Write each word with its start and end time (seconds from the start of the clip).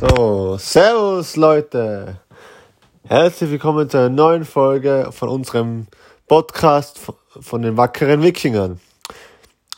So, 0.00 0.56
Servus 0.56 1.36
Leute. 1.36 2.20
Herzlich 3.06 3.50
willkommen 3.50 3.90
zu 3.90 3.98
einer 3.98 4.08
neuen 4.08 4.46
Folge 4.46 5.10
von 5.10 5.28
unserem 5.28 5.88
Podcast 6.26 6.98
von 7.38 7.60
den 7.60 7.76
wackeren 7.76 8.22
Wikingern. 8.22 8.80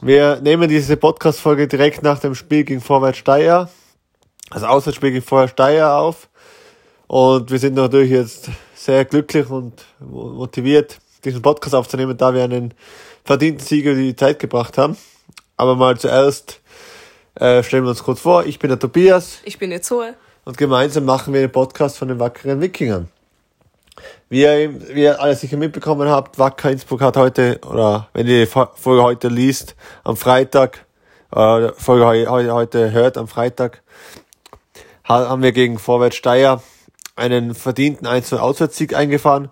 Wir 0.00 0.40
nehmen 0.40 0.68
diese 0.68 0.96
Podcast-Folge 0.96 1.66
direkt 1.66 2.04
nach 2.04 2.20
dem 2.20 2.36
Spiel 2.36 2.62
gegen 2.62 2.80
Vorwärts 2.80 3.18
Steyr, 3.18 3.68
also 4.50 4.66
Auswärtsspiel 4.66 5.10
gegen 5.10 5.24
Vorwärts 5.24 5.54
Steyr 5.54 5.92
auf. 5.92 6.28
Und 7.08 7.50
wir 7.50 7.58
sind 7.58 7.74
natürlich 7.74 8.12
jetzt 8.12 8.48
sehr 8.76 9.04
glücklich 9.04 9.50
und 9.50 9.84
motiviert, 9.98 11.00
diesen 11.24 11.42
Podcast 11.42 11.74
aufzunehmen, 11.74 12.16
da 12.16 12.32
wir 12.32 12.44
einen 12.44 12.74
verdienten 13.24 13.66
Sieger 13.66 13.96
die 13.96 14.14
Zeit 14.14 14.38
gebracht 14.38 14.78
haben. 14.78 14.96
Aber 15.56 15.74
mal 15.74 15.98
zuerst 15.98 16.61
äh, 17.34 17.62
stellen 17.62 17.84
wir 17.84 17.90
uns 17.90 18.02
kurz 18.02 18.20
vor. 18.20 18.44
Ich 18.44 18.58
bin 18.58 18.68
der 18.68 18.78
Tobias. 18.78 19.40
Ich 19.44 19.58
bin 19.58 19.70
die 19.70 19.80
Zoe. 19.80 20.14
Und 20.44 20.58
gemeinsam 20.58 21.04
machen 21.04 21.32
wir 21.32 21.40
den 21.40 21.52
Podcast 21.52 21.98
von 21.98 22.08
den 22.08 22.18
wackeren 22.18 22.60
Wikingern. 22.60 23.08
Wie 24.28 24.42
ihr, 24.42 24.94
wie 24.94 25.02
ihr 25.02 25.20
alle 25.20 25.36
sicher 25.36 25.56
mitbekommen 25.56 26.08
habt, 26.08 26.38
Wacker 26.38 26.70
Innsbruck 26.70 27.02
hat 27.02 27.16
heute, 27.16 27.60
oder 27.68 28.08
wenn 28.14 28.26
ihr 28.26 28.44
die 28.44 28.46
Folge 28.46 29.02
heute 29.02 29.28
liest, 29.28 29.76
am 30.04 30.16
Freitag, 30.16 30.86
äh, 31.34 31.68
Folge 31.76 32.06
heute, 32.06 32.52
heute 32.52 32.92
hört, 32.92 33.18
am 33.18 33.28
Freitag, 33.28 33.82
haben 35.04 35.42
wir 35.42 35.52
gegen 35.52 35.78
Vorwärts 35.78 36.16
Steyr 36.16 36.62
einen 37.16 37.54
verdienten 37.54 38.06
1 38.06 38.32
Auswärtssieg 38.32 38.94
eingefahren. 38.94 39.50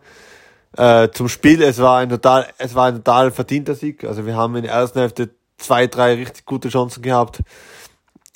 Äh, 0.76 1.08
zum 1.10 1.28
Spiel, 1.28 1.62
es 1.62 1.78
war 1.78 1.98
ein 1.98 2.08
total, 2.08 2.46
es 2.58 2.74
war 2.74 2.86
ein 2.86 2.96
total 2.96 3.32
verdienter 3.32 3.74
Sieg. 3.74 4.04
Also 4.04 4.24
wir 4.24 4.36
haben 4.36 4.56
in 4.56 4.62
der 4.62 4.72
ersten 4.72 5.00
Hälfte 5.00 5.30
zwei, 5.60 5.86
drei 5.86 6.14
richtig 6.14 6.44
gute 6.46 6.68
Chancen 6.68 7.02
gehabt, 7.02 7.42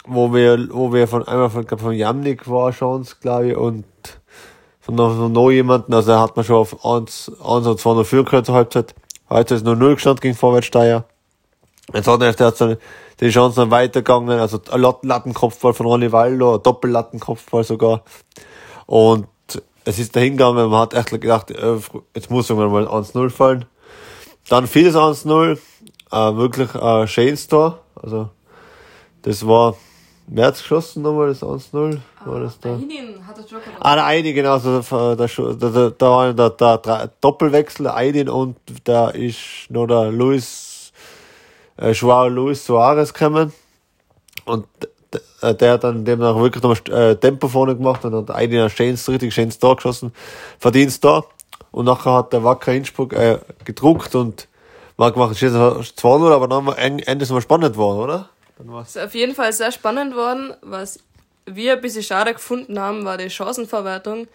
wo 0.07 0.33
wir, 0.33 0.69
wo 0.71 0.93
wir 0.93 1.09
von 1.09 1.27
einmal 1.27 1.51
von, 1.51 1.67
glaub, 1.67 1.81
von 1.81 1.93
Jamnik 1.93 2.49
war 2.49 2.73
Chance, 2.73 3.17
glaube 3.21 3.51
ich, 3.51 3.57
und 3.57 3.85
von 4.81 4.95
noch, 4.95 5.17
von 5.17 5.33
noch 5.33 5.51
jemanden, 5.51 5.95
also 5.95 6.19
hat 6.19 6.37
man 6.37 6.45
schon 6.45 6.57
auf 6.57 6.85
1, 6.85 7.33
1 7.43 7.67
und 7.67 7.81
2 7.81 7.95
noch 7.95 8.05
führen 8.05 8.27
können 8.27 8.45
zur 8.45 8.55
Halbzeit. 8.55 8.95
Heute 9.31 9.55
ist 9.55 9.65
nur 9.65 9.77
0 9.77 9.95
gestanden 9.95 10.21
gegen 10.21 10.35
Vorwärtssteier. 10.35 11.05
Jetzt 11.93 12.07
hat 12.07 12.23
er 12.23 12.33
dann 12.33 12.77
die 13.21 13.31
Chance 13.31 13.57
dann 13.57 13.71
weitergegangen, 13.71 14.39
also 14.39 14.61
ein 14.71 14.81
Lattenkopfball 15.03 15.75
von 15.75 15.87
Ronny 15.87 16.13
Waldo, 16.13 16.57
ein 16.57 16.63
Doppellattenkopfball 16.63 17.65
sogar. 17.65 18.03
Und 18.87 19.27
es 19.85 19.99
ist 19.99 20.17
dahin 20.17 20.37
gegangen, 20.37 20.71
man 20.71 20.81
hat 20.81 20.95
echt 20.95 21.11
gedacht, 21.11 21.51
äh, 21.51 21.79
jetzt 22.15 22.31
muss 22.31 22.51
irgendwann 22.51 22.73
mal 22.73 22.89
1-0 22.89 23.31
fallen. 23.31 23.67
Dann 24.49 24.67
fiel 24.67 24.87
es 24.87 24.97
1-0, 24.97 25.59
äh, 26.15 26.37
wirklich 26.37 26.75
ein 26.75 27.09
schönes 27.09 27.49
Tor. 27.49 27.81
Also, 28.01 28.31
das 29.23 29.47
war, 29.47 29.77
wer 30.27 30.47
hat's 30.47 30.61
geschossen 30.61 31.03
nochmal, 31.03 31.29
das 31.29 31.43
1-0? 31.43 31.99
War 32.25 32.41
das 32.41 32.61
da? 32.61 32.75
Aydin 32.75 33.27
hat 33.27 33.39
das 33.39 33.51
Joker 33.51 33.71
Ah, 33.81 33.95
der 33.95 34.07
Aydin, 34.07 34.35
genau, 34.35 34.59
so, 34.59 34.81
da, 34.81 35.15
da, 35.15 35.91
da, 35.91 36.11
war 36.11 36.33
der, 36.33 36.51
der, 36.51 36.79
der 36.79 37.11
Doppelwechsel, 37.21 37.89
Aydin 37.89 38.29
und 38.29 38.57
da 38.85 39.11
ist 39.11 39.71
noch 39.71 39.87
der 39.87 40.11
Luis, 40.11 40.93
äh, 41.77 41.91
Joao 41.93 42.29
Luis 42.29 42.65
Suarez 42.65 43.13
gekommen. 43.13 43.53
Und 44.45 44.67
äh, 45.43 45.55
der 45.55 45.73
hat 45.73 45.85
dann 45.85 46.05
demnach 46.05 46.37
wirklich 46.37 46.63
nochmal 46.63 47.11
äh, 47.11 47.17
Tempo 47.17 47.49
vorne 47.49 47.77
gemacht 47.77 48.05
und 48.05 48.15
hat 48.15 48.31
Aydin 48.31 48.61
ein 48.61 48.71
schönes, 48.71 49.09
richtig 49.09 49.35
schönes 49.35 49.59
Tor 49.59 49.77
geschossen. 49.77 50.13
Verdienst 50.59 51.05
da. 51.05 51.25
Und 51.71 51.87
nachher 51.87 52.13
hat 52.13 52.33
der 52.33 52.45
Wacker 52.45 52.73
Innsbruck 52.73 53.13
äh, 53.15 53.39
gedruckt 53.65 54.15
und 54.15 54.49
mal 54.97 55.13
gemacht, 55.13 55.33
es 55.33 55.41
2-0, 55.43 56.33
aber 56.33 56.49
dann 56.49 56.99
Ende 56.99 57.33
mal 57.33 57.41
spannend 57.41 57.77
worden, 57.77 57.99
oder? 57.99 58.29
Es 58.83 58.97
ist 58.97 59.03
auf 59.03 59.15
jeden 59.15 59.35
Fall 59.35 59.53
sehr 59.53 59.73
spannend 59.73 60.15
worden. 60.15 60.55
Was 60.63 61.01
wir 61.47 61.73
ein 61.75 61.81
bisschen 61.81 62.03
schade 62.03 62.33
gefunden 62.33 62.79
haben, 62.79 63.05
war 63.05 63.19
die 63.19 63.31
Chancenverwertung. 63.31 64.29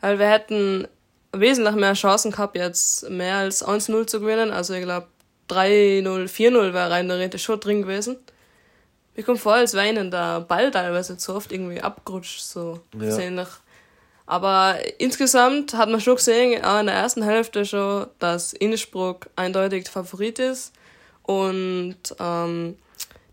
Weil 0.00 0.18
wir 0.18 0.28
hätten 0.28 0.88
wesentlich 1.32 1.74
mehr 1.74 1.94
Chancen 1.94 2.30
gehabt, 2.30 2.56
jetzt 2.56 3.08
mehr 3.10 3.36
als 3.36 3.64
1-0 3.64 4.06
zu 4.06 4.20
gewinnen. 4.20 4.50
Also 4.50 4.74
ich 4.74 4.82
glaube 4.82 5.06
3-0, 5.50 6.02
4-0 6.04 6.72
wäre 6.72 6.90
rein 6.90 7.08
theoretisch 7.08 7.44
schon 7.44 7.60
drin 7.60 7.82
gewesen. 7.82 8.16
Mir 9.14 9.22
kommt 9.24 9.40
vor, 9.40 9.54
als 9.54 9.74
wäre 9.74 9.88
ihnen 9.88 10.10
der 10.10 10.40
Ball 10.40 10.70
teilweise 10.70 11.16
zu 11.16 11.34
oft 11.34 11.52
irgendwie 11.52 11.80
abgerutscht, 11.80 12.40
so 12.40 12.80
ja. 12.98 13.10
sehnlich. 13.10 13.48
Aber 14.26 14.74
insgesamt 14.98 15.74
hat 15.74 15.88
man 15.88 16.00
schon 16.00 16.16
gesehen, 16.16 16.64
auch 16.64 16.80
in 16.80 16.86
der 16.86 16.96
ersten 16.96 17.22
Hälfte 17.22 17.64
schon, 17.64 18.06
dass 18.18 18.52
Innsbruck 18.52 19.28
eindeutig 19.36 19.88
Favorit 19.88 20.40
ist. 20.40 20.72
Und 21.22 21.96
ähm, 22.18 22.76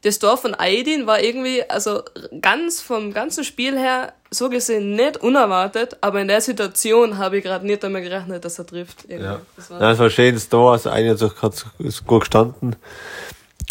das 0.03 0.19
Tor 0.19 0.37
von 0.37 0.55
Aydin 0.57 1.07
war 1.07 1.21
irgendwie, 1.21 1.67
also 1.69 2.03
ganz 2.41 2.81
vom 2.81 3.13
ganzen 3.13 3.43
Spiel 3.43 3.77
her, 3.77 4.13
so 4.29 4.49
gesehen 4.49 4.95
nicht 4.95 5.17
unerwartet, 5.17 5.97
aber 6.01 6.19
in 6.19 6.27
der 6.27 6.41
Situation 6.41 7.17
habe 7.17 7.37
ich 7.37 7.43
gerade 7.43 7.65
nicht 7.65 7.83
damit 7.83 8.03
gerechnet, 8.03 8.43
dass 8.43 8.59
er 8.59 8.65
trifft. 8.65 9.05
Irgendwie. 9.07 9.25
Ja. 9.25 9.39
Das 9.55 9.69
war, 9.69 9.79
Nein, 9.79 9.89
das 9.89 9.99
war 9.99 10.05
ein 10.07 10.11
schönes 10.11 10.49
Tor, 10.49 10.73
also 10.73 10.89
Aydin 10.89 11.17
hat 11.41 11.65
gut 12.05 12.21
gestanden. 12.21 12.75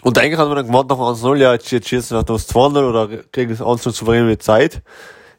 Und 0.02 0.18
eigentlich 0.18 0.38
hat 0.38 0.48
man 0.48 0.56
dann 0.56 0.66
gemacht 0.66 0.88
nach 0.88 0.96
1-0, 0.96 1.36
ja, 1.36 1.52
jetzt, 1.52 1.70
jetzt 1.70 1.88
schießen 1.88 2.16
wir 2.16 2.24
das 2.24 2.48
2-0 2.48 2.88
oder 2.88 3.08
kriegen 3.30 3.50
das 3.50 3.60
1-0 3.60 3.92
souverän 3.92 4.26
mit 4.26 4.42
Zeit. 4.42 4.82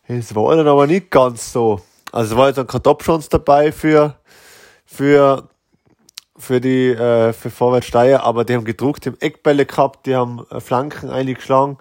Es 0.05 0.35
war 0.35 0.55
dann 0.55 0.67
aber 0.67 0.85
nicht 0.85 1.09
ganz 1.11 1.53
so. 1.53 1.79
Also 2.11 2.33
es 2.33 2.37
war 2.37 2.47
jetzt 2.49 2.59
ein 2.59 2.67
Top-Chance 2.67 3.29
dabei 3.31 3.71
für, 3.71 4.15
für, 4.85 5.47
für 6.37 6.59
die, 6.59 6.89
äh, 6.89 7.31
für 7.31 7.49
Vorwärts 7.49 7.87
Steyr, 7.87 8.23
aber 8.23 8.43
die 8.43 8.53
haben 8.53 8.65
gedruckt, 8.65 9.05
die 9.05 9.09
haben 9.09 9.21
Eckbälle 9.21 9.65
gehabt, 9.65 10.05
die 10.05 10.15
haben 10.15 10.45
äh, 10.51 10.59
Flanken 10.59 11.09
eingeschlagen. 11.09 11.77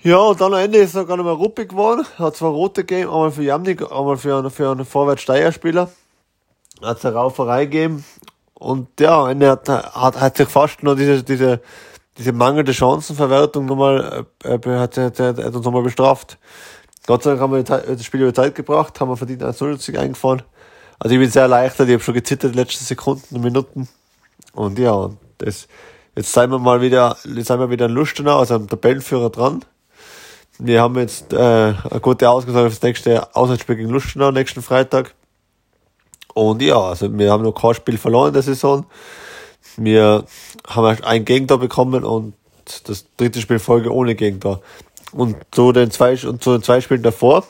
Ja, 0.00 0.16
und 0.18 0.40
dann 0.40 0.54
am 0.54 0.60
Ende 0.60 0.78
ist 0.78 0.88
es 0.88 0.92
sogar 0.92 1.16
noch 1.16 1.24
mal 1.24 1.32
ruppig 1.32 1.70
geworden. 1.70 2.06
Hat 2.18 2.36
zwar 2.36 2.52
rote 2.52 2.84
gegeben, 2.84 3.10
einmal 3.10 3.32
für 3.32 3.42
Jamnik, 3.42 3.82
einmal 3.82 4.16
für 4.16 4.38
einen, 4.38 4.50
für 4.50 4.70
einen 4.70 4.84
Vorwärts 4.84 5.22
Steyr 5.22 5.52
Spieler. 5.52 5.90
Hat 6.80 6.98
es 6.98 7.04
eine 7.04 7.16
Rauferei 7.16 7.66
gegeben. 7.66 8.04
Und 8.54 8.88
ja, 8.98 9.24
am 9.24 9.30
Ende 9.30 9.50
hat, 9.50 9.68
hat, 9.68 10.20
hat 10.20 10.36
sich 10.36 10.48
fast 10.48 10.82
noch 10.82 10.94
diese, 10.94 11.22
diese, 11.22 11.60
diese 12.16 12.32
mangelnde 12.32 12.72
Chancenverwertung 12.72 13.66
nochmal, 13.66 14.26
äh, 14.44 14.54
äh 14.54 14.78
hat, 14.78 14.96
hat, 14.96 15.20
hat, 15.20 15.38
hat 15.38 15.54
uns 15.54 15.64
nochmal 15.64 15.82
bestraft. 15.82 16.38
Gott 17.06 17.22
sei 17.22 17.30
Dank 17.30 17.40
haben 17.40 17.52
wir 17.52 17.62
das 17.62 18.04
Spiel 18.04 18.22
über 18.22 18.34
Zeit 18.34 18.54
gebracht, 18.54 19.00
haben 19.00 19.08
wir 19.08 19.16
verdient 19.16 19.42
1-0 19.42 19.98
eingefahren. 19.98 20.42
Also 20.98 21.14
ich 21.14 21.20
bin 21.20 21.30
sehr 21.30 21.42
erleichtert, 21.42 21.88
ich 21.88 21.94
habe 21.94 22.02
schon 22.02 22.14
gezittert 22.14 22.54
die 22.54 22.58
letzten 22.58 22.84
Sekunden 22.84 23.36
und 23.36 23.42
Minuten. 23.42 23.88
Und 24.52 24.78
ja, 24.78 25.10
das, 25.38 25.68
jetzt 26.16 26.32
sind 26.32 26.50
wir 26.50 26.58
mal 26.58 26.80
wieder, 26.80 27.16
jetzt 27.24 27.46
sind 27.46 27.60
wir 27.60 27.70
wieder 27.70 27.86
in 27.86 27.92
Lustenau, 27.92 28.40
also 28.40 28.56
am 28.56 28.68
Tabellenführer 28.68 29.30
dran. 29.30 29.64
Wir 30.58 30.82
haben 30.82 30.96
jetzt 30.98 31.32
äh, 31.32 31.36
eine 31.38 32.00
gute 32.00 32.28
Ausgabe 32.28 32.64
für 32.64 32.74
das 32.74 32.82
nächste 32.82 33.34
Auswärtsspiel 33.36 33.76
gegen 33.76 33.90
Lustenau 33.90 34.32
nächsten 34.32 34.60
Freitag. 34.60 35.14
Und 36.34 36.62
ja, 36.62 36.80
also 36.80 37.16
wir 37.16 37.30
haben 37.30 37.44
noch 37.44 37.52
kein 37.52 37.74
Spiel 37.74 37.96
verloren 37.96 38.28
in 38.28 38.34
der 38.34 38.42
Saison. 38.42 38.84
Wir 39.76 40.24
haben 40.66 41.04
ein 41.04 41.24
Gegentor 41.24 41.60
bekommen 41.60 42.04
und 42.04 42.34
das 42.84 43.06
dritte 43.16 43.40
Spiel 43.40 43.60
Folge 43.60 43.92
ohne 43.92 44.16
Gegentor. 44.16 44.60
Und 45.12 45.36
zu 45.52 45.72
den 45.72 45.90
zwei, 45.90 46.12
und 46.26 46.42
zu 46.42 46.52
den 46.52 46.62
zwei 46.62 46.80
Spielen 46.80 47.02
davor, 47.02 47.44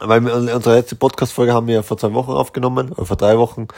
weil 0.00 0.20
wir 0.24 0.34
unsere 0.34 0.76
letzte 0.76 0.96
Podcast-Folge 0.96 1.52
haben 1.52 1.66
wir 1.66 1.82
vor 1.82 1.98
zwei 1.98 2.12
Wochen 2.12 2.32
aufgenommen, 2.32 2.92
oder 2.92 3.06
vor 3.06 3.16
drei 3.16 3.38
Wochen. 3.38 3.68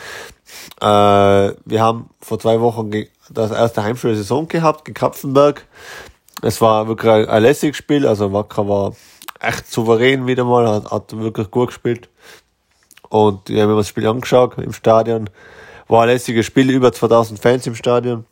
Äh, 0.80 0.86
wir 0.86 1.80
haben 1.80 2.10
vor 2.20 2.38
zwei 2.38 2.60
Wochen 2.60 2.90
das 3.30 3.50
erste 3.50 3.82
Heimspiel 3.82 4.10
der 4.10 4.18
Saison 4.18 4.48
gehabt, 4.48 4.84
gegen 4.84 4.94
Kapfenberg. 4.94 5.66
Es 6.42 6.60
war 6.60 6.88
wirklich 6.88 7.12
ein, 7.12 7.28
ein 7.28 7.42
lässiges 7.42 7.76
Spiel, 7.76 8.06
also 8.06 8.32
Wacker 8.32 8.68
war 8.68 8.92
echt 9.40 9.70
souverän 9.70 10.26
wieder 10.26 10.44
mal, 10.44 10.68
hat, 10.68 10.90
hat 10.90 11.16
wirklich 11.16 11.50
gut 11.50 11.68
gespielt. 11.68 12.08
Und 13.08 13.48
ja, 13.48 13.56
wir 13.56 13.62
haben 13.68 13.76
das 13.76 13.88
Spiel 13.88 14.06
angeschaut 14.06 14.58
im 14.58 14.72
Stadion. 14.72 15.30
War 15.88 16.02
ein 16.02 16.08
lässiges 16.08 16.46
Spiel, 16.46 16.70
über 16.70 16.92
2000 16.92 17.40
Fans 17.40 17.66
im 17.66 17.74
Stadion. 17.74 18.26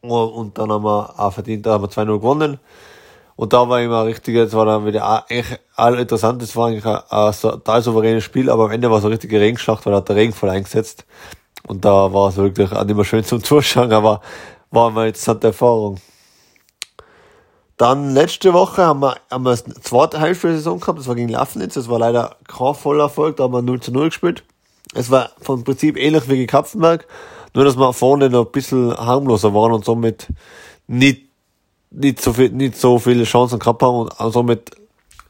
Und 0.00 0.58
dann 0.58 0.70
haben 0.70 0.84
wir 0.84 1.18
auch 1.18 1.32
verdient, 1.32 1.66
da 1.66 1.72
haben 1.72 1.84
wir 1.84 1.88
2-0 1.88 2.06
gewonnen. 2.06 2.58
Und 3.36 3.52
da 3.52 3.68
war 3.68 3.80
immer 3.80 4.04
richtig, 4.04 4.36
das 4.36 4.52
war 4.52 4.64
dann 4.64 4.86
wieder 4.86 5.04
eigentlich 5.28 5.58
all 5.74 5.98
interessant, 5.98 6.40
das 6.40 6.54
war 6.54 6.68
eigentlich 6.68 6.86
ein, 6.86 7.00
ein 7.10 7.32
total 7.32 7.82
souveränes 7.82 8.22
Spiel, 8.22 8.48
aber 8.48 8.66
am 8.66 8.70
Ende 8.70 8.90
war 8.90 8.98
es 8.98 9.04
eine 9.04 9.14
richtige 9.14 9.40
Regenschlacht, 9.40 9.84
weil 9.84 9.92
da 9.92 9.98
hat 9.98 10.08
der 10.08 10.16
Regen 10.16 10.32
voll 10.32 10.50
eingesetzt. 10.50 11.04
Und 11.66 11.84
da 11.84 12.12
war 12.12 12.28
es 12.28 12.36
wirklich 12.36 12.70
auch 12.72 12.84
nicht 12.84 12.94
mehr 12.94 13.04
schön 13.04 13.24
zum 13.24 13.42
Zuschauen, 13.42 13.92
aber 13.92 14.20
war 14.70 14.90
eine 14.90 15.08
interessante 15.08 15.48
Erfahrung. 15.48 15.98
Dann 17.76 18.14
letzte 18.14 18.52
Woche 18.52 18.84
haben 18.84 19.00
wir, 19.00 19.16
haben 19.30 19.44
wir 19.44 19.50
das 19.50 19.64
zweite 19.64 20.20
Hälfte 20.20 20.46
der 20.46 20.56
Saison 20.56 20.78
gehabt, 20.78 21.00
das 21.00 21.08
war 21.08 21.16
gegen 21.16 21.28
Lafnitz, 21.28 21.74
das 21.74 21.88
war 21.88 21.98
leider 21.98 22.36
kein 22.46 22.74
voller 22.74 23.04
Erfolg, 23.04 23.36
da 23.36 23.44
haben 23.44 23.52
wir 23.52 23.62
0 23.62 23.80
zu 23.80 23.90
0 23.90 24.10
gespielt. 24.10 24.44
Es 24.94 25.10
war 25.10 25.30
vom 25.40 25.64
Prinzip 25.64 25.96
ähnlich 25.96 26.28
wie 26.28 26.36
gegen 26.36 26.46
Kapfenberg, 26.46 27.08
nur 27.52 27.64
dass 27.64 27.76
wir 27.76 27.92
vorne 27.92 28.30
noch 28.30 28.46
ein 28.46 28.52
bisschen 28.52 28.96
harmloser 28.96 29.54
waren 29.54 29.72
und 29.72 29.84
somit 29.84 30.28
nicht 30.86 31.23
nicht 31.94 32.20
so 32.20 32.32
viel, 32.32 32.50
nicht 32.50 32.76
so 32.76 32.98
viele 32.98 33.24
Chancen 33.24 33.58
gehabt 33.58 33.82
haben 33.82 34.08
und 34.08 34.32
somit 34.32 34.70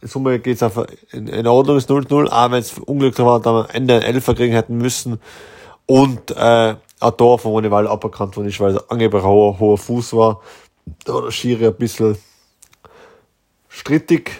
in 0.00 0.08
Summe 0.08 0.38
geht's 0.38 0.62
einfach 0.62 0.87
in, 1.12 1.28
in 1.28 1.46
Ordnung, 1.46 1.78
ist 1.78 1.88
0-0, 1.88 2.28
auch 2.28 2.50
wenn 2.50 2.58
es 2.58 2.78
unglücklich 2.78 3.25
war, 3.25 3.43
wir 3.43 3.50
am 3.50 3.66
Ende 3.72 3.94
ein 3.94 4.02
Elfer 4.02 4.34
kriegen 4.34 4.52
hätten 4.52 4.76
müssen 4.76 5.19
und 5.87 6.31
äh, 6.32 6.76
ein 7.00 7.16
Tor 7.16 7.38
von 7.38 7.52
Ronny 7.52 7.69
aberkannt 7.69 8.37
worden 8.37 8.49
ist, 8.49 8.61
weil 8.61 8.76
es 8.76 8.90
angeblich 8.90 9.22
hoher, 9.22 9.58
hoher 9.58 9.78
Fuß 9.78 10.12
war. 10.14 10.43
Da 11.05 11.14
war 11.14 11.22
der 11.22 11.31
Schiri 11.31 11.66
ein 11.66 11.75
bisschen 11.75 12.19
strittig 13.69 14.31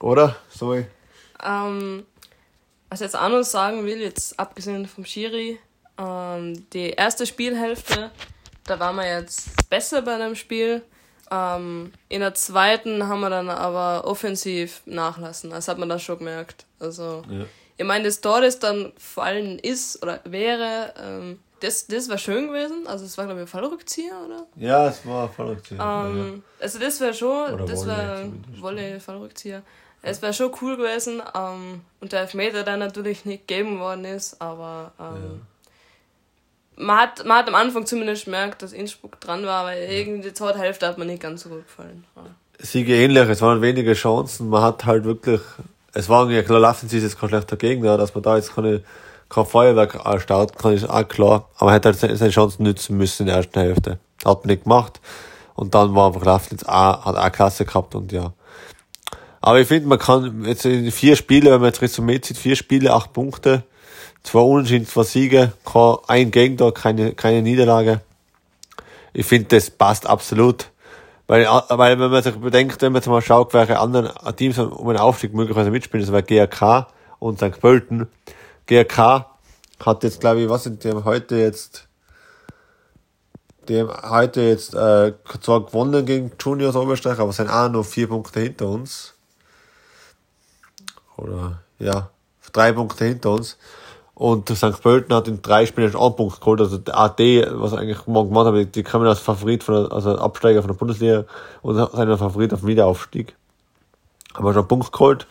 Oder? 0.00 0.36
Sorry. 0.48 0.86
Ähm, 1.44 2.04
was 2.88 3.00
ich 3.00 3.04
jetzt 3.04 3.18
auch 3.18 3.28
noch 3.28 3.42
sagen 3.42 3.84
will, 3.84 4.00
jetzt 4.00 4.38
abgesehen 4.40 4.86
vom 4.86 5.04
Schiri, 5.04 5.58
ähm, 5.98 6.66
die 6.72 6.90
erste 6.90 7.26
Spielhälfte, 7.26 8.10
da 8.64 8.80
waren 8.80 8.96
wir 8.96 9.06
jetzt 9.06 9.68
besser 9.68 10.02
bei 10.02 10.18
dem 10.18 10.34
Spiel. 10.34 10.82
Ähm, 11.30 11.92
in 12.08 12.20
der 12.20 12.34
zweiten 12.34 13.08
haben 13.08 13.20
wir 13.20 13.30
dann 13.30 13.48
aber 13.48 14.06
offensiv 14.06 14.82
nachlassen. 14.86 15.50
Das 15.50 15.68
hat 15.68 15.78
man 15.78 15.88
da 15.88 15.98
schon 15.98 16.18
gemerkt. 16.18 16.66
Also, 16.78 17.22
ja. 17.28 17.44
ich 17.76 17.84
meine, 17.84 18.04
das 18.04 18.20
Tor, 18.20 18.40
das 18.40 18.58
dann 18.58 18.92
fallen 18.96 19.58
ist 19.58 20.02
oder 20.02 20.20
wäre, 20.24 20.94
ähm, 21.02 21.40
das, 21.60 21.86
das 21.86 22.08
war 22.08 22.18
schön 22.18 22.48
gewesen. 22.48 22.86
Also, 22.86 23.04
es 23.04 23.16
war, 23.18 23.24
glaube 23.24 23.40
ich, 23.40 23.46
ein 23.46 23.48
Fallrückzieher, 23.48 24.16
oder? 24.24 24.46
Ja, 24.56 24.88
es 24.88 25.04
war 25.06 25.24
ein 25.24 25.32
Fallrückzieher. 25.32 25.80
Ähm, 25.80 26.42
ja. 26.58 26.62
Also, 26.62 26.78
das 26.78 27.00
wäre 27.00 27.14
schon, 27.14 27.54
oder 27.54 27.64
das 27.64 27.86
war 27.86 28.20
Wolle, 28.58 29.00
Fallrückzieher. 29.00 29.62
Es 30.02 30.22
wäre 30.22 30.32
schon 30.32 30.52
cool 30.60 30.76
gewesen. 30.76 31.22
Ähm, 31.34 31.80
und 32.00 32.12
der 32.12 32.20
Elfmeter, 32.20 32.62
der 32.62 32.76
natürlich 32.76 33.24
nicht 33.24 33.48
gegeben 33.48 33.80
worden 33.80 34.04
ist, 34.04 34.40
aber. 34.40 34.92
Ähm, 35.00 35.14
ja 35.14 35.40
man 36.76 36.98
hat, 36.98 37.24
man 37.24 37.38
hat 37.38 37.48
am 37.48 37.54
Anfang 37.54 37.86
zumindest 37.86 38.26
gemerkt, 38.26 38.62
dass 38.62 38.72
Innsbruck 38.72 39.20
dran 39.20 39.46
war, 39.46 39.64
weil 39.64 39.82
irgendwie 39.90 40.28
die 40.28 40.34
zweite 40.34 40.58
Hälfte 40.58 40.86
hat 40.86 40.98
mir 40.98 41.04
nicht 41.06 41.22
ganz 41.22 41.42
so 41.42 41.48
gut 41.48 41.66
gefallen. 41.66 42.04
Siege 42.58 42.94
ähnlich, 42.94 43.28
es 43.28 43.42
waren 43.42 43.62
wenige 43.62 43.94
Chancen, 43.94 44.48
man 44.48 44.62
hat 44.62 44.84
halt 44.86 45.04
wirklich, 45.04 45.40
es 45.92 46.08
war 46.08 46.30
ja 46.30 46.42
klar, 46.42 46.60
Laffenz 46.60 46.92
ist 46.92 47.02
jetzt 47.02 47.18
kein 47.18 47.28
schlechter 47.28 47.56
Gegner, 47.56 47.98
dass 47.98 48.14
man 48.14 48.22
da 48.22 48.36
jetzt 48.36 48.54
keine, 48.54 48.82
kein 49.28 49.46
Feuerwerk 49.46 49.98
starten 50.20 50.56
kann, 50.56 50.72
ist 50.72 50.88
auch 50.88 51.06
klar, 51.06 51.48
aber 51.56 51.66
man 51.66 51.74
hätte 51.74 51.88
halt 51.88 52.18
seine 52.18 52.30
Chancen 52.30 52.62
nützen 52.62 52.96
müssen 52.96 53.22
in 53.22 53.26
der 53.26 53.36
ersten 53.36 53.60
Hälfte. 53.60 53.98
Hat 54.24 54.44
man 54.44 54.52
nicht 54.52 54.64
gemacht, 54.64 55.00
und 55.54 55.74
dann 55.74 55.94
war 55.94 56.08
einfach 56.08 56.24
Laffenz 56.24 56.64
auch, 56.64 57.04
hat 57.04 57.16
auch 57.16 57.32
Klasse 57.32 57.64
gehabt, 57.64 57.94
und 57.94 58.12
ja. 58.12 58.32
Aber 59.42 59.60
ich 59.60 59.68
finde, 59.68 59.88
man 59.88 59.98
kann 59.98 60.44
jetzt 60.44 60.64
in 60.64 60.90
vier 60.90 61.14
Spiele, 61.14 61.50
wenn 61.50 61.60
man 61.60 61.68
jetzt 61.68 61.82
Resümee 61.82 62.20
zieht, 62.20 62.38
vier 62.38 62.56
Spiele, 62.56 62.92
acht 62.92 63.12
Punkte, 63.12 63.64
Zwei 64.26 64.40
Unentschieden, 64.40 64.88
zwei 64.88 65.04
Siege, 65.04 65.52
ein 66.08 66.32
Gegentor, 66.32 66.74
keine, 66.74 67.14
keine 67.14 67.42
Niederlage. 67.42 68.00
Ich 69.12 69.24
finde, 69.24 69.50
das 69.50 69.70
passt 69.70 70.04
absolut. 70.04 70.72
Weil, 71.28 71.46
weil, 71.46 72.00
wenn 72.00 72.10
man 72.10 72.24
sich 72.24 72.34
bedenkt, 72.34 72.82
wenn 72.82 72.90
man 72.90 73.02
jetzt 73.02 73.08
mal 73.08 73.22
schaut, 73.22 73.54
welche 73.54 73.78
anderen 73.78 74.10
Teams 74.34 74.58
um 74.58 74.88
einen 74.88 74.98
Aufstieg 74.98 75.32
möglicherweise 75.32 75.70
mitspielen, 75.70 76.04
das 76.04 76.12
wäre 76.12 76.24
GRK 76.24 76.88
und 77.20 77.38
St. 77.38 77.60
Pölten. 77.60 78.08
GRK 78.66 79.26
hat 79.84 80.02
jetzt, 80.02 80.18
glaube 80.18 80.40
ich, 80.40 80.48
was 80.48 80.64
sind 80.64 80.82
die 80.82 80.92
heute 80.92 81.36
jetzt, 81.36 81.86
die 83.68 83.78
haben 83.78 84.10
heute 84.10 84.40
jetzt, 84.42 84.74
äh, 84.74 85.12
zwar 85.40 85.66
gewonnen 85.66 86.04
gegen 86.04 86.32
Juniors 86.36 86.74
Obersteich, 86.74 87.20
aber 87.20 87.32
sind 87.32 87.48
auch 87.48 87.68
noch 87.68 87.84
vier 87.84 88.08
Punkte 88.08 88.40
hinter 88.40 88.66
uns. 88.66 89.14
Oder, 91.16 91.62
ja, 91.78 92.10
drei 92.52 92.72
Punkte 92.72 93.04
hinter 93.04 93.30
uns. 93.30 93.56
Und 94.18 94.48
St. 94.48 94.80
Pölten 94.80 95.14
hat 95.14 95.28
in 95.28 95.42
drei 95.42 95.66
Spielen 95.66 95.92
schon 95.92 96.00
einen 96.00 96.16
Punkt 96.16 96.40
geholt. 96.40 96.60
Also 96.60 96.78
der 96.78 96.96
AD, 96.96 97.48
was 97.50 97.74
eigentlich 97.74 98.06
morgen 98.06 98.30
gemacht 98.30 98.46
haben, 98.46 98.72
die 98.72 98.82
kommen 98.82 99.06
als 99.06 99.18
Favorit 99.18 99.62
von 99.62 99.74
der, 99.74 99.92
also 99.92 100.16
Absteiger 100.16 100.62
von 100.62 100.70
der 100.70 100.78
Bundesliga 100.78 101.24
und 101.60 101.76
sind 101.76 102.18
Favorit 102.18 102.54
auf 102.54 102.60
den 102.60 102.68
Wiederaufstieg. 102.68 103.34
Haben 104.34 104.46
wir 104.46 104.54
schon 104.54 104.60
einen 104.60 104.68
Punkt 104.68 104.90
geholt. 104.90 105.26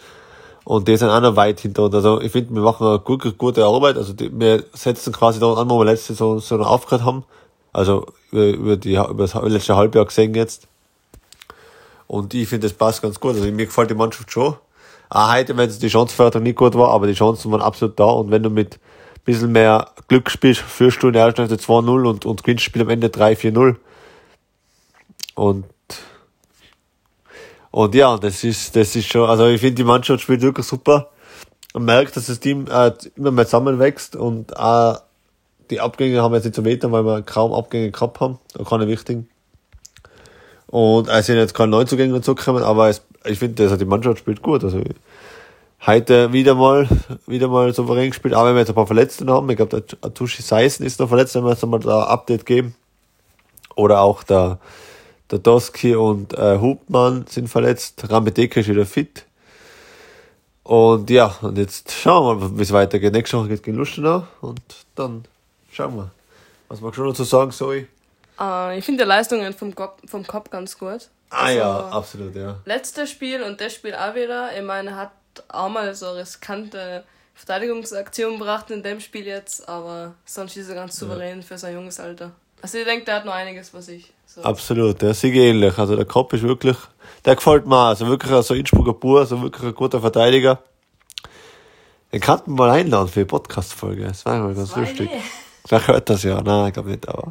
Und 0.66 0.88
die 0.88 0.98
sind 0.98 1.10
auch 1.10 1.20
noch 1.20 1.36
weit 1.36 1.62
hinter 1.62 1.86
uns. 1.86 1.96
Also 1.96 2.22
ich 2.22 2.32
finde, 2.32 2.54
wir 2.54 2.62
machen 2.62 2.86
eine 2.86 3.00
gute, 3.00 3.34
gute 3.34 3.66
Arbeit. 3.66 3.98
Also 3.98 4.14
die, 4.14 4.30
wir 4.40 4.64
setzen 4.74 5.12
quasi 5.12 5.40
dort 5.40 5.58
an, 5.58 5.68
wo 5.68 5.80
wir 5.80 5.86
letzte 5.86 6.14
Saison 6.14 6.40
so 6.40 6.56
noch 6.56 6.70
aufgehört 6.70 7.06
haben. 7.06 7.24
Also 7.74 8.06
über, 8.32 8.78
die, 8.78 8.94
über 8.94 9.28
das 9.28 9.34
letzte 9.34 9.76
Halbjahr 9.76 10.06
gesehen 10.06 10.36
jetzt. 10.36 10.68
Und 12.06 12.36
ich 12.36 12.48
finde, 12.48 12.68
das 12.68 12.78
passt 12.78 13.02
ganz 13.02 13.20
gut. 13.20 13.34
Also 13.34 13.46
mir 13.46 13.66
gefällt 13.66 13.90
die 13.90 13.96
Mannschaft 13.96 14.32
schon 14.32 14.58
auch 15.10 15.34
heute, 15.34 15.56
wenn 15.58 15.70
es 15.70 15.80
die 15.80 15.90
Chancenförderung 15.90 16.44
nicht 16.44 16.58
gut 16.58 16.76
war, 16.76 16.92
aber 16.92 17.08
die 17.08 17.14
Chancen 17.14 17.52
waren 17.52 17.62
absolut 17.62 18.00
da 18.00 18.06
und 18.06 18.32
wenn 18.32 18.44
du 18.44 18.50
mit 18.50 18.76
ein 18.76 19.22
bisschen 19.24 19.52
mehr 19.52 19.90
Glück 20.08 20.30
spielst, 20.30 20.62
führst 20.62 21.02
du 21.04 21.08
in 21.08 21.14
der 21.14 21.26
ersten 21.26 21.48
Hälfte 21.48 21.64
2-0 21.64 22.08
und, 22.08 22.26
und 22.26 22.44
gewinnst 22.44 22.64
Spiel 22.64 22.82
am 22.82 22.90
Ende 22.90 23.08
3-4-0. 23.08 23.76
Und, 25.36 25.66
und 27.72 27.96
ja, 27.96 28.18
das 28.18 28.44
ist, 28.44 28.76
das 28.76 28.96
ist 28.96 29.08
schon, 29.08 29.30
also 29.30 29.48
ich 29.48 29.62
finde 29.62 29.76
die 29.76 29.84
Mannschaft 29.84 30.22
spielt 30.22 30.42
wirklich 30.42 30.66
super. 30.66 31.10
Man 31.74 31.86
merkt, 31.86 32.16
dass 32.16 32.28
das 32.28 32.40
Team 32.40 32.68
äh, 32.68 32.94
immer 33.16 33.32
mehr 33.32 33.46
zusammenwächst 33.46 34.16
und 34.16 34.56
auch 34.58 35.02
die 35.70 35.82
Abgänge 35.82 36.22
haben 36.22 36.34
jetzt 36.34 36.46
nicht 36.46 36.56
so 36.56 36.66
weiter, 36.66 36.92
weil 36.92 37.06
wir 37.06 37.22
kaum 37.22 37.54
Abgänge 37.54 37.92
gehabt 37.92 38.20
haben, 38.20 38.40
keine 38.68 38.88
wichtigen. 38.88 39.28
Und 40.68 41.08
es 41.10 41.26
sind 41.26 41.38
jetzt 41.38 41.54
keine 41.54 41.72
Neuzugänge 41.72 42.14
dazugekommen, 42.14 42.64
aber 42.64 42.90
es, 42.90 43.02
ich 43.26 43.40
finde, 43.40 43.64
also 43.64 43.78
die 43.78 43.86
Mannschaft 43.86 44.20
spielt 44.20 44.42
gut. 44.42 44.64
Also 44.64 44.82
heute 45.86 46.34
wieder 46.34 46.56
mal, 46.56 46.88
wieder 47.28 47.48
mal 47.48 47.74
souverän 47.74 48.10
gespielt, 48.10 48.34
auch 48.34 48.46
wenn 48.46 48.54
wir 48.54 48.60
jetzt 48.60 48.70
ein 48.70 48.76
paar 48.76 48.88
Verletzte 48.88 49.26
haben. 49.28 49.50
Ich 49.50 49.58
glaube, 49.58 49.82
der 49.82 49.98
Atushi 50.02 50.42
Seisen 50.42 50.86
ist 50.86 51.00
noch 51.00 51.10
verletzt, 51.10 51.36
wenn 51.36 51.44
wir 51.44 51.52
jetzt 51.52 51.66
mal 51.66 51.80
da 51.80 52.04
ein 52.04 52.10
Update 52.10 52.46
geben. 52.46 52.76
Oder 53.76 54.02
auch 54.02 54.24
der, 54.24 54.60
der 55.32 55.40
Doski 55.40 55.96
und 55.96 56.34
äh, 56.34 56.60
Hubmann 56.60 57.26
sind 57.28 57.50
verletzt. 57.50 58.10
Rambedeke 58.10 58.62
ist 58.62 58.70
wieder 58.70 58.86
fit. 58.86 59.26
Und 60.64 61.10
ja, 61.10 61.36
und 61.42 61.58
jetzt 61.58 61.92
schauen 61.92 62.40
wir 62.40 62.48
mal, 62.48 62.58
wie 62.58 62.64
es 62.64 62.72
weitergeht. 62.72 63.14
Nächste 63.14 63.38
Woche 63.38 63.50
geht 63.50 63.58
es 63.58 63.64
gegen 63.64 63.78
Lustenau 63.78 64.24
und 64.42 64.62
dann 64.96 65.26
schauen 65.72 65.96
wir. 65.96 66.12
Was 66.70 66.82
magst 66.82 66.98
du 66.98 67.04
noch 67.04 67.14
zu 67.14 67.24
sagen, 67.24 67.52
Zoe? 67.52 67.88
Uh, 68.40 68.72
ich 68.78 68.84
finde 68.84 69.04
die 69.04 69.08
Leistungen 69.08 69.54
vom 69.54 69.74
Kopf, 69.74 70.02
vom 70.08 70.26
Kopf 70.26 70.50
ganz 70.50 70.78
gut. 70.78 71.10
Ah 71.30 71.46
also, 71.46 71.60
ja, 71.60 71.90
absolut, 71.90 72.36
ja. 72.36 72.58
Letztes 72.66 73.10
Spiel 73.10 73.42
und 73.44 73.60
das 73.62 73.74
Spiel 73.74 73.96
auch 73.96 74.16
wieder. 74.16 74.56
Ich 74.58 74.64
meine, 74.64 74.92
er 74.92 74.96
hat 74.98 75.12
auch 75.48 75.70
mal 75.70 75.94
so 75.96 76.12
riskante 76.12 77.04
Verteidigungsaktion 77.34 78.38
gebracht 78.40 78.72
in 78.72 78.84
dem 78.84 79.00
Spiel 79.00 79.26
jetzt, 79.26 79.68
aber 79.68 80.16
sonst 80.26 80.56
ist 80.56 80.70
er 80.70 80.76
ganz 80.76 80.98
souverän 80.98 81.42
ja. 81.42 81.46
für 81.46 81.58
sein 81.58 81.74
junges 81.74 82.00
Alter. 82.00 82.32
Also 82.62 82.78
ich 82.78 82.86
denke, 82.86 83.06
der 83.06 83.16
hat 83.16 83.26
noch 83.26 83.34
einiges, 83.34 83.74
was 83.74 83.90
ich 83.90 84.12
so. 84.26 84.42
Absolut, 84.42 85.02
der 85.02 85.12
ist 85.12 85.24
ähnlich. 85.24 85.78
Also 85.78 85.96
der 85.96 86.06
Kopf 86.06 86.34
ist 86.34 86.44
wirklich, 86.44 86.78
der 87.26 87.36
gefällt 87.36 87.68
mir 87.68 87.76
Also 87.76 88.08
wirklich 88.08 88.32
so 88.32 88.38
also 88.38 88.54
Innsbrucker 88.54 88.94
Pur, 88.94 89.20
also 89.20 89.42
wirklich 89.42 89.64
ein 89.64 89.76
guter 89.76 90.00
Verteidiger. 90.00 90.60
Den 92.12 92.22
könnten 92.22 92.52
wir 92.52 92.68
mal 92.68 92.72
einladen 92.72 93.10
für 93.10 93.20
die 93.20 93.26
Podcast-Folge. 93.26 94.06
Das 94.06 94.26
wäre 94.26 94.40
mal 94.40 94.56
ganz 94.56 94.76
lustig. 94.76 95.10
Vielleicht 95.68 95.88
hört 95.88 96.10
das 96.10 96.24
ja. 96.24 96.42
Nein, 96.42 96.68
ich 96.68 96.74
glaube 96.74 96.92
nicht, 96.92 97.08
aber. 97.10 97.30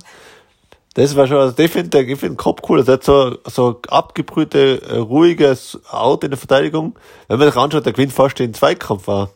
Das 0.94 1.16
war 1.16 1.26
schon, 1.26 1.38
also 1.38 1.58
ich 1.58 1.70
finde 1.70 2.00
ich 2.00 2.18
find 2.18 2.38
Kopf 2.38 2.62
cool. 2.68 2.78
Das 2.78 2.88
hat 2.88 3.04
so, 3.04 3.36
so 3.46 3.80
abgebrühte, 3.88 4.80
äh, 4.82 4.98
ruhiges 4.98 5.78
Auto 5.90 6.26
in 6.26 6.30
der 6.30 6.38
Verteidigung. 6.38 6.96
Wenn 7.26 7.40
man 7.40 7.48
sich 7.48 7.56
anschaut, 7.56 7.84
der 7.84 7.92
gewinnt 7.92 8.12
fast 8.12 8.38
den 8.38 8.54
Zweikampf 8.54 9.08
war. 9.08 9.30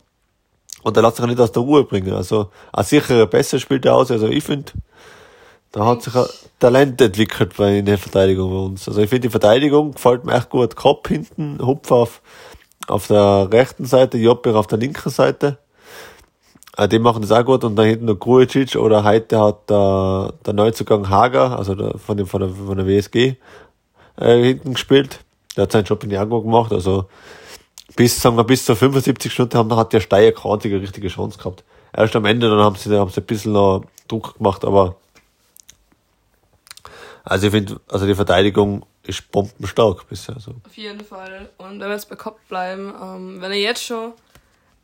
Und 0.84 0.96
der 0.96 1.02
lässt 1.02 1.16
sich 1.16 1.24
auch 1.24 1.28
nicht 1.28 1.40
aus 1.40 1.50
der 1.50 1.62
Ruhe 1.62 1.82
bringen. 1.82 2.14
Also, 2.14 2.50
auch 2.72 2.84
sicher 2.84 3.26
besser 3.26 3.58
spielt 3.58 3.84
er 3.84 3.96
aus. 3.96 4.12
Also, 4.12 4.28
ich 4.28 4.44
finde, 4.44 4.72
da 5.72 5.84
hat 5.84 6.02
sich 6.02 6.14
ein 6.14 6.26
Talent 6.60 7.00
entwickelt 7.00 7.56
bei 7.56 7.78
in 7.78 7.86
der 7.86 7.98
Verteidigung 7.98 8.50
bei 8.50 8.58
uns. 8.58 8.86
Also, 8.86 9.00
ich 9.00 9.10
finde, 9.10 9.26
die 9.26 9.32
Verteidigung 9.32 9.92
gefällt 9.92 10.24
mir 10.24 10.34
echt 10.34 10.50
gut. 10.50 10.76
Kopf 10.76 11.08
hinten, 11.08 11.58
Hupf 11.60 11.90
auf, 11.90 12.22
auf 12.86 13.08
der 13.08 13.48
rechten 13.50 13.84
Seite, 13.84 14.16
Jopper 14.16 14.54
auf 14.54 14.68
der 14.68 14.78
linken 14.78 15.10
Seite. 15.10 15.58
Äh, 16.78 16.88
die 16.88 16.98
machen 16.98 17.20
das 17.22 17.32
auch 17.32 17.44
gut 17.44 17.64
und 17.64 17.76
dann 17.76 17.86
hinten 17.86 18.06
noch 18.06 18.18
Grujic 18.18 18.76
oder 18.76 19.04
heute 19.04 19.40
hat 19.40 19.68
der, 19.68 20.32
der 20.46 20.54
Neuzugang 20.54 21.08
Hager, 21.10 21.58
also 21.58 21.74
der, 21.74 21.98
von, 21.98 22.16
dem, 22.16 22.26
von, 22.26 22.40
der, 22.40 22.50
von 22.50 22.76
der 22.76 22.86
WSG, 22.86 23.34
äh, 24.16 24.42
hinten 24.42 24.74
gespielt. 24.74 25.18
Der 25.56 25.64
hat 25.64 25.72
seinen 25.72 25.84
Job 25.84 26.04
in 26.04 26.10
Jago 26.10 26.40
gemacht, 26.40 26.72
also 26.72 27.08
bis, 27.96 28.22
sagen 28.22 28.36
wir, 28.36 28.44
bis 28.44 28.64
zur 28.64 28.76
75 28.76 29.32
Stunden 29.32 29.58
haben, 29.58 29.74
hat 29.74 29.92
der 29.92 30.00
Steier 30.00 30.32
einzige 30.44 30.80
richtige 30.80 31.08
Chance 31.08 31.36
gehabt. 31.36 31.64
Erst 31.92 32.14
am 32.14 32.24
Ende, 32.24 32.48
dann 32.48 32.60
haben 32.60 32.76
sie, 32.76 32.96
haben 32.96 33.10
sie 33.10 33.20
ein 33.20 33.26
bisschen 33.26 33.52
noch 33.52 33.84
Druck 34.06 34.36
gemacht, 34.36 34.64
aber 34.64 34.96
also 37.24 37.48
ich 37.48 37.52
finde, 37.52 37.80
also 37.88 38.06
die 38.06 38.14
Verteidigung 38.14 38.86
ist 39.02 39.30
bombenstark 39.32 40.08
bisher. 40.08 40.36
Also. 40.36 40.52
Auf 40.64 40.76
jeden 40.76 41.04
Fall. 41.04 41.50
Und 41.58 41.80
wenn 41.80 41.88
wir 41.88 41.90
jetzt 41.90 42.08
bei 42.08 42.16
Kopf 42.16 42.38
bleiben, 42.48 42.94
ähm, 43.02 43.40
wenn 43.40 43.50
er 43.50 43.58
jetzt 43.58 43.84
schon 43.84 44.12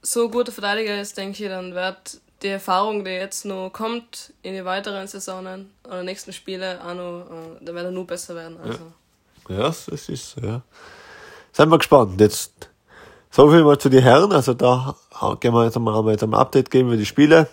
so 0.05 0.29
guter 0.29 0.53
Verteidiger 0.53 1.01
ist, 1.01 1.17
denke 1.17 1.43
ich, 1.43 1.49
dann 1.49 1.75
wird 1.75 2.21
die 2.43 2.49
Erfahrung, 2.49 3.05
die 3.05 3.11
jetzt 3.11 3.45
noch 3.45 3.71
kommt 3.71 4.33
in 4.43 4.55
die 4.55 4.65
weiteren 4.65 5.07
Saisonen 5.07 5.71
oder 5.85 6.03
nächsten 6.03 6.33
Spiele, 6.33 6.79
auch 6.85 6.95
noch, 6.95 7.27
äh, 7.31 7.65
dann 7.65 7.75
wird 7.75 7.87
er 7.87 7.91
nur 7.91 8.07
besser 8.07 8.35
werden. 8.35 8.59
Also. 8.63 8.79
Ja, 9.49 9.61
ja 9.61 9.69
es 9.69 9.89
ist 9.89 10.37
ja. 10.43 10.63
Seien 11.53 11.71
wir 11.71 11.79
gespannt. 11.79 12.21
Jetzt 12.21 12.69
so 13.31 13.51
viel 13.51 13.65
mal 13.65 13.79
zu 13.79 13.89
den 13.89 14.03
Herren. 14.03 14.33
Also 14.33 14.55
da 14.55 14.95
gehen 15.41 15.55
wir 15.55 15.65
jetzt 15.65 15.79
mal, 15.79 15.95
haben 15.95 16.07
wir 16.07 16.13
jetzt 16.13 16.25
ein 16.25 16.35
Update 16.35 16.71
geben 16.71 16.91
wir 16.91 16.97
die 16.97 17.07
Spiele. 17.07 17.49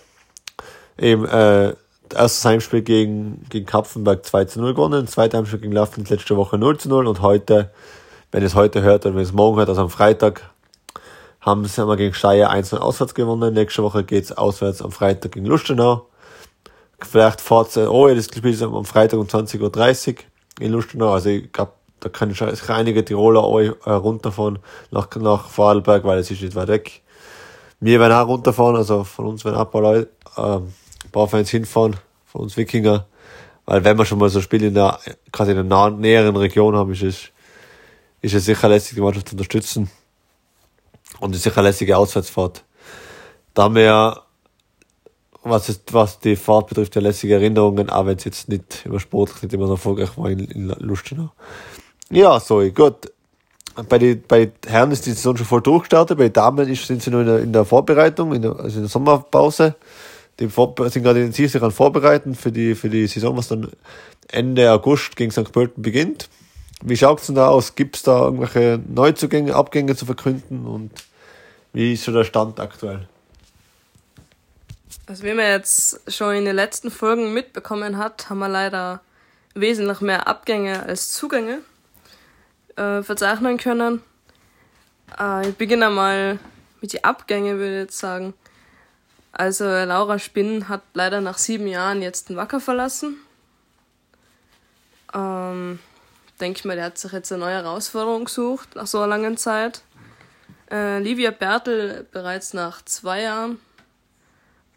Eben, 0.97 1.25
äh, 1.25 1.73
erstes 2.13 2.43
Heimspiel 2.43 2.81
gegen, 2.81 3.45
gegen 3.49 3.65
Kapfenberg 3.65 4.25
2 4.25 4.45
zu 4.45 4.59
0 4.59 4.73
gewonnen, 4.73 5.07
zweites 5.07 5.37
Heimspiel 5.37 5.59
gegen 5.59 5.73
Laffen 5.73 6.03
letzte 6.05 6.35
Woche 6.35 6.57
0 6.57 6.77
zu 6.77 6.89
0 6.89 7.07
und 7.07 7.21
heute, 7.21 7.71
wenn 8.31 8.43
es 8.43 8.55
heute 8.55 8.81
hört 8.81 9.05
oder 9.05 9.15
wenn 9.15 9.23
es 9.23 9.31
morgen 9.31 9.57
hört, 9.57 9.69
also 9.69 9.81
am 9.81 9.89
Freitag, 9.89 10.50
haben 11.41 11.65
sie 11.65 11.81
einmal 11.81 11.97
gegen 11.97 12.13
Steyr 12.13 12.49
1 12.49 12.73
auswärts 12.75 13.15
gewonnen. 13.15 13.53
Nächste 13.53 13.83
Woche 13.83 14.03
geht's 14.03 14.31
auswärts 14.31 14.81
am 14.81 14.91
Freitag 14.91 15.33
gegen 15.33 15.47
Lustenau. 15.47 16.07
Vielleicht 17.01 17.41
fahrt 17.41 17.75
oh, 17.77 18.07
das 18.07 18.25
Spiel 18.25 18.51
ist 18.51 18.61
am 18.61 18.85
Freitag 18.85 19.19
um 19.19 19.25
20.30 19.25 20.09
Uhr 20.09 20.15
in 20.59 20.71
Lustenau. 20.71 21.13
Also 21.13 21.29
ich 21.29 21.51
glaube, 21.51 21.73
da 21.99 22.09
kann 22.09 22.31
ich 22.31 22.69
einige 22.69 23.03
Tiroler 23.03 23.41
äh, 23.85 23.91
runterfahren 23.91 24.59
nach, 24.91 25.07
nach 25.15 25.49
Vorarlberg, 25.49 26.03
weil 26.03 26.19
es 26.19 26.29
ist 26.29 26.41
nicht 26.41 26.55
weit 26.55 26.67
weg. 26.67 27.01
Wir 27.79 27.99
werden 27.99 28.13
auch 28.13 28.27
runterfahren, 28.27 28.75
also 28.75 29.03
von 29.03 29.25
uns 29.25 29.43
werden 29.43 29.55
auch 29.55 29.65
ein 29.65 29.71
paar 29.71 29.81
Leute, 29.81 30.09
äh, 30.37 30.57
ein 30.57 31.11
paar 31.11 31.27
Fans 31.27 31.49
hinfahren, 31.49 31.95
von 32.25 32.41
uns 32.41 32.55
Wikinger. 32.55 33.07
Weil 33.65 33.83
wenn 33.83 33.97
wir 33.97 34.05
schon 34.05 34.19
mal 34.19 34.29
so 34.29 34.41
Spiele 34.41 34.67
in 34.67 34.75
der, 34.75 34.99
gerade 35.31 35.51
in 35.51 35.57
der 35.57 35.63
nahen, 35.63 35.99
näheren 35.99 36.35
Region 36.35 36.75
haben, 36.75 36.91
ist 36.91 37.03
es, 37.03 37.29
ist 38.21 38.35
es 38.35 38.45
sicher 38.45 38.69
lässig, 38.69 38.95
die 38.95 39.01
Mannschaft 39.01 39.29
zu 39.29 39.33
unterstützen. 39.33 39.89
Und 41.19 41.35
ist 41.35 41.43
sicher 41.43 41.59
eine 41.59 41.69
lässige 41.69 41.97
Auswärtsfahrt. 41.97 42.63
Da 43.53 43.63
haben 43.63 43.75
wir 43.75 43.83
ja, 43.83 44.21
was, 45.43 45.69
ist, 45.69 45.93
was 45.93 46.19
die 46.19 46.35
Fahrt 46.35 46.67
betrifft, 46.67 46.95
ja 46.95 47.01
lässige 47.01 47.35
Erinnerungen, 47.35 47.89
auch 47.89 48.05
wenn 48.05 48.17
es 48.17 48.23
jetzt 48.23 48.49
nicht 48.49 48.85
immer 48.85 48.99
sportlich 48.99 49.43
nicht 49.43 49.53
immer 49.53 49.67
so 49.67 49.73
erfolgreich 49.73 50.17
war 50.17 50.29
in, 50.29 50.39
in 50.39 50.67
Lustenau. 50.79 51.31
Ja, 52.09 52.39
so, 52.39 52.61
gut. 52.71 53.11
Bei 53.87 53.97
den 53.97 54.21
bei 54.27 54.51
Herren 54.67 54.91
ist 54.91 55.05
die 55.05 55.11
Saison 55.11 55.37
schon 55.37 55.45
voll 55.45 55.61
durchgestartet, 55.61 56.17
bei 56.17 56.27
Damen 56.29 56.67
ist, 56.67 56.85
sind 56.85 57.01
sie 57.01 57.09
noch 57.09 57.21
in 57.21 57.25
der, 57.25 57.39
in 57.39 57.53
der 57.53 57.63
Vorbereitung, 57.63 58.33
in 58.33 58.41
der, 58.41 58.59
also 58.59 58.77
in 58.77 58.83
der 58.83 58.89
Sommerpause. 58.89 59.75
Die 60.39 60.49
vor, 60.49 60.73
sind 60.89 61.03
gerade 61.03 61.19
intensiv 61.19 61.51
sich 61.51 61.61
an 61.61 61.71
Vorbereiten 61.71 62.35
für 62.35 62.51
die, 62.51 62.75
für 62.75 62.89
die 62.89 63.07
Saison, 63.07 63.37
was 63.37 63.47
dann 63.47 63.71
Ende 64.27 64.71
August 64.71 65.15
gegen 65.15 65.31
St. 65.31 65.51
Pölten 65.51 65.81
beginnt. 65.81 66.29
Wie 66.81 66.97
schaut's 66.97 67.27
denn 67.27 67.35
da 67.35 67.47
aus? 67.47 67.75
Gibt's 67.75 68.03
da 68.03 68.23
irgendwelche 68.23 68.79
Neuzugänge, 68.87 69.55
Abgänge 69.55 69.95
zu 69.95 70.05
verkünden 70.05 70.65
und 70.65 70.91
wie 71.73 71.93
ist 71.93 72.03
so 72.03 72.11
der 72.11 72.23
Stand 72.23 72.59
aktuell? 72.59 73.07
Also 75.05 75.23
wie 75.23 75.33
man 75.33 75.45
jetzt 75.45 76.01
schon 76.11 76.35
in 76.35 76.45
den 76.45 76.55
letzten 76.55 76.91
Folgen 76.91 77.33
mitbekommen 77.33 77.97
hat, 77.97 78.29
haben 78.29 78.39
wir 78.39 78.49
leider 78.49 79.01
wesentlich 79.53 80.01
mehr 80.01 80.27
Abgänge 80.27 80.83
als 80.83 81.11
Zugänge 81.11 81.59
äh, 82.75 83.01
verzeichnen 83.03 83.57
können. 83.57 84.01
Äh, 85.19 85.49
ich 85.49 85.55
beginne 85.55 85.89
mal 85.89 86.39
mit 86.81 86.93
den 86.93 87.03
Abgängen, 87.03 87.57
würde 87.57 87.73
ich 87.73 87.81
jetzt 87.83 87.99
sagen. 87.99 88.33
Also 89.31 89.65
Laura 89.65 90.19
Spinn 90.19 90.67
hat 90.67 90.81
leider 90.93 91.21
nach 91.21 91.37
sieben 91.37 91.67
Jahren 91.67 92.01
jetzt 92.01 92.29
den 92.29 92.35
Wacker 92.35 92.59
verlassen. 92.59 93.17
Ähm, 95.13 95.79
denke 96.41 96.59
ich 96.59 96.65
mal, 96.65 96.75
der 96.75 96.85
hat 96.85 96.97
sich 96.97 97.11
jetzt 97.11 97.31
eine 97.31 97.41
neue 97.41 97.53
Herausforderung 97.53 98.25
gesucht 98.25 98.75
nach 98.75 98.87
so 98.87 98.97
einer 98.97 99.07
langen 99.07 99.37
Zeit. 99.37 99.83
Äh, 100.69 100.99
Livia 100.99 101.31
Bertel 101.31 102.07
bereits 102.11 102.53
nach 102.53 102.83
zwei 102.83 103.21
Jahren 103.21 103.59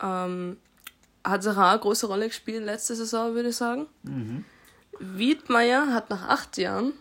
ähm, 0.03 0.59
hat 1.25 1.43
sich 1.43 1.57
eine 1.57 1.79
große 1.79 2.07
Rolle 2.07 2.29
gespielt 2.29 2.65
letzte 2.65 2.95
Saison, 2.95 3.35
würde 3.35 3.49
ich 3.49 3.57
sagen. 3.57 3.87
Mhm. 4.03 4.45
Wiedmeier 4.99 5.93
hat 5.93 6.11
nach 6.11 6.29
acht 6.29 6.59
Jahren 6.59 6.93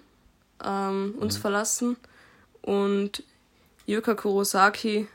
ähm, 0.63 1.15
uns 1.19 1.37
mhm. 1.37 1.41
verlassen 1.41 1.97
und 2.61 3.23
Yuka 3.85 4.15
Kurosaki, 4.15 5.07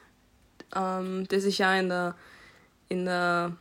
ähm, 0.76 1.26
der 1.28 1.40
sich 1.40 1.58
ja 1.58 1.74
in 1.74 1.88
der, 1.88 2.14
in 2.88 3.06
der 3.06 3.56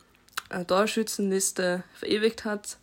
äh, 0.50 0.65
Torschützenliste 0.65 1.84
verewigt 1.94 2.44
hat, 2.44 2.77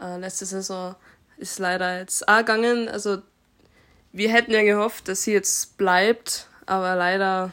äh, 0.00 0.18
letzte 0.18 0.44
Saison 0.44 0.94
ist 1.38 1.58
leider 1.58 1.98
jetzt 1.98 2.28
auch 2.28 2.38
gegangen. 2.38 2.88
Also 2.88 3.18
wir 4.12 4.30
hätten 4.30 4.52
ja 4.52 4.62
gehofft, 4.62 5.08
dass 5.08 5.22
sie 5.22 5.32
jetzt 5.32 5.76
bleibt, 5.78 6.46
aber 6.66 6.96
leider 6.96 7.52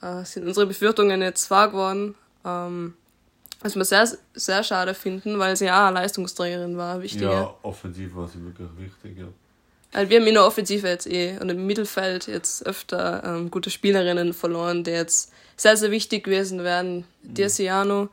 äh, 0.00 0.24
sind 0.24 0.46
unsere 0.46 0.66
Befürchtungen 0.66 1.22
jetzt 1.22 1.50
wahr 1.50 1.68
geworden. 1.68 2.14
Ähm, 2.44 2.94
was 3.60 3.76
wir 3.76 3.84
sehr, 3.84 4.08
sehr 4.34 4.64
schade 4.64 4.94
finden, 4.94 5.38
weil 5.38 5.56
sie 5.56 5.66
ja 5.66 5.86
eine 5.86 5.94
Leistungsträgerin 5.94 6.76
war, 6.76 7.00
wichtiger. 7.00 7.30
Ja, 7.30 7.54
offensiv 7.62 8.14
war 8.16 8.26
sie 8.26 8.44
wirklich 8.44 8.68
wichtig, 8.76 9.18
ja. 9.18 9.28
Also 9.92 10.10
wir 10.10 10.20
haben 10.20 10.26
in 10.26 10.34
der 10.34 10.46
Offensive 10.46 10.88
jetzt 10.88 11.06
eh 11.06 11.38
und 11.38 11.50
im 11.50 11.66
Mittelfeld 11.66 12.26
jetzt 12.26 12.64
öfter 12.66 13.22
ähm, 13.24 13.50
gute 13.50 13.70
Spielerinnen 13.70 14.32
verloren, 14.32 14.84
die 14.84 14.90
jetzt 14.90 15.32
sehr, 15.56 15.76
sehr 15.76 15.90
wichtig 15.90 16.24
gewesen 16.24 16.64
wären. 16.64 17.04
Mhm. 17.22 17.34
Dirciano. 17.34 18.08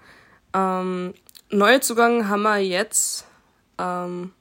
Ähm, 0.54 1.14
Neuzugang 1.50 2.28
haben 2.28 2.42
wir 2.44 2.58
jetzt 2.58 3.26
ähm, 3.80 4.34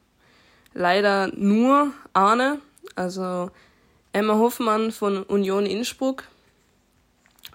leider 0.79 1.27
nur 1.35 1.93
Arne, 2.13 2.61
also 2.95 3.51
Emma 4.13 4.35
Hoffmann 4.35 4.93
von 4.93 5.25
Union 5.25 5.67
Innsbruck, 5.67 6.25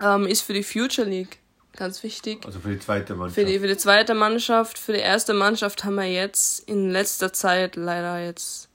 ähm, 0.01 0.27
ist 0.27 0.41
für 0.41 0.53
die 0.53 0.63
Future 0.63 1.07
League 1.07 1.39
ganz 1.75 2.03
wichtig. 2.03 2.45
Also 2.45 2.59
für 2.59 2.69
die 2.69 2.79
zweite 2.79 3.15
Mannschaft. 3.15 3.35
Für 3.35 3.45
die, 3.45 3.59
für 3.59 3.67
die 3.67 3.77
zweite 3.77 4.13
Mannschaft. 4.13 4.77
Für 4.77 4.93
die 4.93 4.99
erste 4.99 5.33
Mannschaft 5.33 5.85
haben 5.85 5.95
wir 5.95 6.11
jetzt 6.11 6.67
in 6.67 6.91
letzter 6.91 7.33
Zeit 7.33 7.75
leider 7.75 8.19
jetzt 8.23 8.67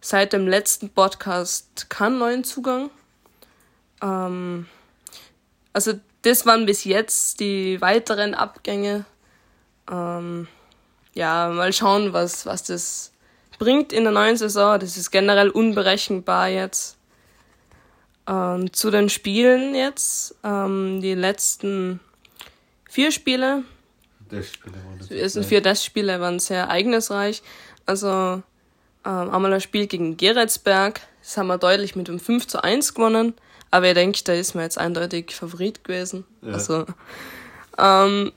seit 0.00 0.32
dem 0.32 0.46
letzten 0.46 0.90
Podcast 0.90 1.88
keinen 1.88 2.18
neuen 2.18 2.44
Zugang. 2.44 2.90
Ähm, 4.02 4.66
also 5.72 5.92
das 6.22 6.44
waren 6.44 6.66
bis 6.66 6.84
jetzt 6.84 7.38
die 7.38 7.80
weiteren 7.80 8.34
Abgänge. 8.34 9.04
Ähm, 9.90 10.48
ja, 11.14 11.48
mal 11.48 11.72
schauen, 11.72 12.12
was, 12.12 12.46
was 12.46 12.64
das 12.64 13.12
bringt 13.58 13.92
in 13.92 14.04
der 14.04 14.12
neuen 14.12 14.36
Saison. 14.36 14.78
Das 14.78 14.96
ist 14.96 15.10
generell 15.10 15.50
unberechenbar 15.50 16.48
jetzt. 16.48 16.96
Ähm, 18.28 18.72
zu 18.72 18.90
den 18.90 19.08
Spielen 19.08 19.74
jetzt. 19.74 20.34
Ähm, 20.42 21.00
die 21.00 21.14
letzten 21.14 22.00
vier 22.88 23.12
Spiele. 23.12 23.62
Testspiele 24.28 24.74
waren 24.74 24.98
das. 24.98 25.10
Es 25.10 25.32
sind 25.34 25.46
vier 25.46 25.62
Testspiele, 25.62 26.20
waren 26.20 26.38
sehr 26.38 26.62
ereignisreich. 26.62 27.42
Also 27.84 28.06
ähm, 29.06 29.30
einmal 29.30 29.52
ein 29.52 29.60
Spiel 29.60 29.86
gegen 29.86 30.16
Geretsberg. 30.16 31.00
Das 31.22 31.36
haben 31.36 31.46
wir 31.46 31.58
deutlich 31.58 31.94
mit 31.94 32.08
einem 32.08 32.18
5 32.18 32.46
zu 32.46 32.62
1 32.62 32.94
gewonnen. 32.94 33.34
Aber 33.70 33.88
ich 33.88 33.94
denke, 33.94 34.20
da 34.24 34.32
ist 34.32 34.54
man 34.54 34.64
jetzt 34.64 34.78
eindeutig 34.78 35.34
Favorit 35.34 35.84
gewesen. 35.84 36.24
Ja. 36.42 36.52
Also, 36.54 36.86
ähm, 37.78 38.32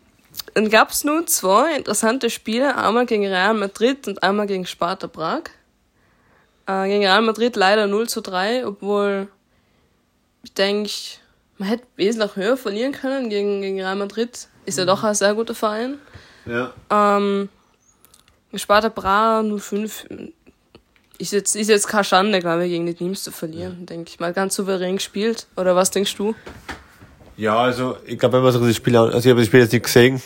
dann 0.53 0.69
gab 0.69 0.91
es 0.91 1.03
nur 1.03 1.25
zwei 1.27 1.75
interessante 1.75 2.29
Spiele. 2.29 2.77
Einmal 2.77 3.05
gegen 3.05 3.25
Real 3.25 3.53
Madrid 3.53 4.07
und 4.07 4.23
einmal 4.23 4.47
gegen 4.47 4.65
Sparta 4.65 5.07
Prag. 5.07 5.43
Äh, 6.67 6.87
gegen 6.87 7.03
Real 7.03 7.21
Madrid 7.21 7.55
leider 7.55 7.87
0 7.87 8.07
zu 8.07 8.21
3, 8.21 8.67
obwohl 8.67 9.27
ich 10.43 10.53
denke, 10.53 10.91
man 11.57 11.69
hätte 11.69 11.83
wesentlich 11.95 12.35
höher 12.35 12.57
verlieren 12.57 12.93
können 12.93 13.29
gegen, 13.29 13.61
gegen 13.61 13.79
Real 13.79 13.95
Madrid. 13.95 14.47
Ist 14.65 14.77
ja 14.77 14.85
mhm. 14.85 14.87
doch 14.87 15.03
ein 15.03 15.15
sehr 15.15 15.33
guter 15.33 15.55
Verein. 15.55 15.97
Ja. 16.45 16.73
Ähm, 16.89 17.49
Sparta 18.55 18.89
Bra 18.89 19.43
05 19.43 20.07
ist 21.17 21.33
jetzt, 21.33 21.55
ist 21.55 21.67
jetzt 21.67 21.87
keine 21.87 22.03
Schande, 22.03 22.39
glaube 22.39 22.65
ich, 22.65 22.71
gegen 22.71 22.85
die 22.85 22.93
Teams 22.93 23.23
zu 23.23 23.31
verlieren, 23.31 23.77
ja. 23.81 23.85
denke 23.85 24.09
ich 24.09 24.19
mal. 24.19 24.33
Ganz 24.33 24.55
souverän 24.55 24.95
gespielt. 24.95 25.47
Oder 25.55 25.75
was 25.75 25.91
denkst 25.91 26.15
du? 26.15 26.33
Ja, 27.35 27.57
also 27.57 27.97
ich 28.05 28.17
glaube, 28.17 28.37
wenn 28.37 28.43
man 28.43 28.51
sich 28.51 28.61
das 28.61 28.75
Spiel 28.75 28.97
also 28.97 29.17
ich 29.17 29.27
habe 29.27 29.39
das 29.39 29.47
Spiel 29.47 29.61
jetzt 29.61 29.73
nicht 29.73 29.85
gesehen, 29.85 30.21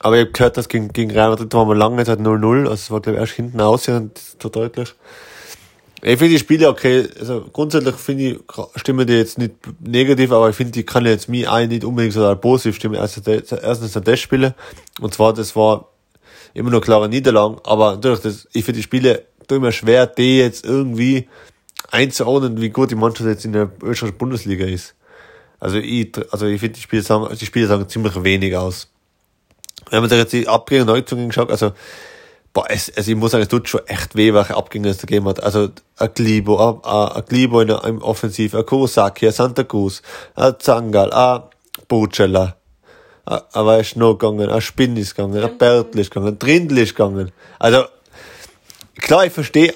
aber 0.00 0.16
ich 0.16 0.22
habe 0.22 0.32
gehört, 0.32 0.56
dass 0.56 0.68
gegen, 0.68 0.92
gegen 0.92 1.10
Real 1.10 1.30
Madrid 1.30 1.52
waren 1.54 1.68
wir 1.68 1.74
lange 1.74 2.04
Zeit 2.04 2.18
0-0, 2.18 2.60
also 2.60 2.72
es 2.72 2.90
war 2.90 3.00
glaube 3.00 3.16
ich 3.16 3.20
erst 3.20 3.34
hinten 3.34 3.60
aus, 3.60 3.84
so 3.84 4.48
deutlich. 4.48 4.94
Ich 6.02 6.18
finde 6.18 6.30
die 6.30 6.38
Spiele 6.38 6.68
okay, 6.70 7.06
also 7.18 7.44
grundsätzlich 7.52 7.94
finde 7.96 8.22
ich, 8.22 8.38
stimmen 8.76 9.06
die 9.06 9.12
jetzt 9.12 9.36
nicht 9.36 9.54
negativ, 9.80 10.32
aber 10.32 10.48
ich 10.48 10.56
finde, 10.56 10.72
die 10.72 10.84
kann 10.84 11.04
jetzt 11.04 11.28
mir 11.28 11.52
ein 11.52 11.68
nicht 11.68 11.84
unbedingt 11.84 12.14
so 12.14 12.34
positiv 12.36 12.76
stimmen. 12.76 12.94
Erstens, 12.94 13.52
erstens 13.52 13.92
sind 13.92 14.08
das 14.08 14.18
Spiele, 14.18 14.54
und 15.00 15.12
zwar, 15.12 15.34
das 15.34 15.54
war 15.54 15.90
immer 16.54 16.70
nur 16.70 16.80
klare 16.80 17.10
Niederlagen, 17.10 17.58
aber 17.64 17.92
natürlich, 17.92 18.20
das, 18.20 18.48
ich 18.52 18.64
finde 18.64 18.78
die 18.78 18.84
Spiele, 18.84 19.24
mir 19.50 19.72
schwer, 19.72 20.06
die 20.06 20.38
jetzt 20.38 20.64
irgendwie 20.64 21.28
einzuordnen, 21.90 22.60
wie 22.60 22.70
gut 22.70 22.90
die 22.90 22.94
Mannschaft 22.94 23.28
jetzt 23.28 23.44
in 23.44 23.52
der 23.52 23.70
österreichischen 23.82 24.16
Bundesliga 24.16 24.64
ist. 24.64 24.94
Also 25.58 25.78
ich, 25.78 26.12
also 26.30 26.46
ich 26.46 26.60
finde, 26.60 26.76
die 26.76 26.80
Spiele 26.80 27.02
sagen, 27.02 27.36
die 27.36 27.46
Spiele 27.46 27.66
sagen 27.66 27.88
ziemlich 27.88 28.22
wenig 28.22 28.56
aus. 28.56 28.88
Wenn 29.90 30.00
man 30.00 30.08
sich 30.08 30.18
jetzt 30.18 30.32
die 30.32 30.48
Abgänge 30.48 30.82
und 30.82 30.88
Neuzugänge 30.88 31.28
geschaut, 31.28 31.50
also 31.50 31.72
boah, 32.52 32.66
es, 32.68 32.92
also 32.96 33.10
ich 33.10 33.16
muss 33.16 33.32
sagen, 33.32 33.42
es 33.42 33.48
tut 33.48 33.68
schon 33.68 33.86
echt 33.86 34.16
weh, 34.16 34.32
welche 34.34 34.56
Abgänge 34.56 34.88
es 34.88 34.98
da 34.98 35.02
gegeben 35.02 35.28
hat. 35.28 35.42
Also, 35.42 35.68
ein 35.98 36.10
Glibo, 36.14 36.80
ein, 36.82 37.24
Glibo 37.26 37.60
in 37.60 37.68
der, 37.68 37.84
im 37.84 38.02
Offensiv, 38.02 38.54
ein 38.54 38.66
Kurosaki, 38.66 39.26
ein 39.26 39.32
Santa 39.32 39.64
Cruz, 39.64 40.02
ein 40.34 40.54
Zangal, 40.58 41.12
ein 41.12 41.42
Bucella, 41.88 42.56
ein, 43.24 43.40
weißt 43.52 43.96
noch 43.96 44.14
gegangen, 44.14 44.50
ein 44.50 44.60
Spinn 44.60 44.96
ist 44.96 45.14
gegangen, 45.14 45.42
ein 45.42 45.58
Bertl 45.58 45.98
ist 46.00 46.10
gegangen, 46.10 46.34
ein 46.34 46.38
Trindl 46.38 46.78
ist 46.78 46.94
gegangen. 46.94 47.30
Also, 47.58 47.84
klar, 48.96 49.26
ich 49.26 49.32
verstehe, 49.32 49.74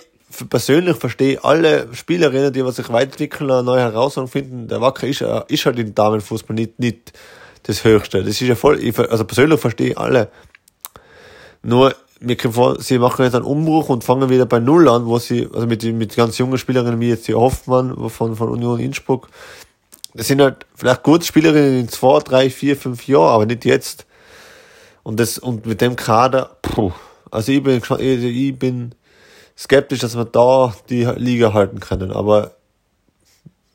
persönlich 0.50 0.96
verstehe 0.96 1.42
alle 1.44 1.88
Spielerinnen, 1.92 2.52
die 2.52 2.68
sich 2.72 2.88
weiterentwickeln, 2.88 3.50
eine 3.50 3.62
neue 3.62 3.82
Herausforderung 3.82 4.30
finden. 4.30 4.68
Der 4.68 4.80
Wacker 4.80 5.06
ist, 5.06 5.22
ist 5.48 5.66
halt 5.66 5.78
im 5.78 5.94
Damenfußball 5.94 6.56
nicht, 6.56 6.78
nicht 6.80 7.12
das 7.64 7.84
Höchste. 7.84 8.22
Das 8.22 8.40
ist 8.40 8.40
ja 8.40 8.54
voll, 8.54 8.82
ich, 8.82 8.98
also 8.98 9.24
persönlich 9.24 9.60
verstehe 9.60 9.90
ich 9.90 9.98
alle. 9.98 10.30
Nur, 11.62 11.94
mir 12.20 12.36
kommt 12.36 12.54
vor, 12.54 12.80
sie 12.80 12.98
machen 12.98 13.24
jetzt 13.24 13.34
einen 13.34 13.44
Umbruch 13.44 13.88
und 13.88 14.04
fangen 14.04 14.30
wieder 14.30 14.46
bei 14.46 14.60
Null 14.60 14.88
an, 14.88 15.06
wo 15.06 15.18
sie, 15.18 15.48
also 15.52 15.66
mit, 15.66 15.82
mit 15.82 16.14
ganz 16.16 16.38
jungen 16.38 16.58
Spielerinnen 16.58 17.00
wie 17.00 17.08
jetzt 17.08 17.28
die 17.28 17.34
Hoffmann 17.34 18.08
von, 18.08 18.36
von 18.36 18.48
Union 18.48 18.80
Innsbruck, 18.80 19.28
das 20.14 20.28
sind 20.28 20.40
halt 20.40 20.64
vielleicht 20.74 21.02
gute 21.02 21.24
Spielerinnen 21.26 21.80
in 21.80 21.88
zwei, 21.88 22.20
drei, 22.20 22.48
vier, 22.50 22.76
fünf 22.76 23.06
Jahren, 23.08 23.34
aber 23.34 23.46
nicht 23.46 23.64
jetzt. 23.64 24.06
Und 25.02 25.18
das, 25.18 25.38
und 25.38 25.66
mit 25.66 25.80
dem 25.80 25.96
Kader, 25.96 26.56
puh, 26.62 26.92
also 27.30 27.50
ich 27.50 27.62
bin, 27.62 27.82
ich 27.98 28.58
bin, 28.58 28.94
skeptisch, 29.56 30.00
dass 30.00 30.16
wir 30.16 30.24
da 30.24 30.74
die 30.88 31.04
Liga 31.04 31.52
halten 31.52 31.80
können. 31.80 32.10
Aber 32.10 32.52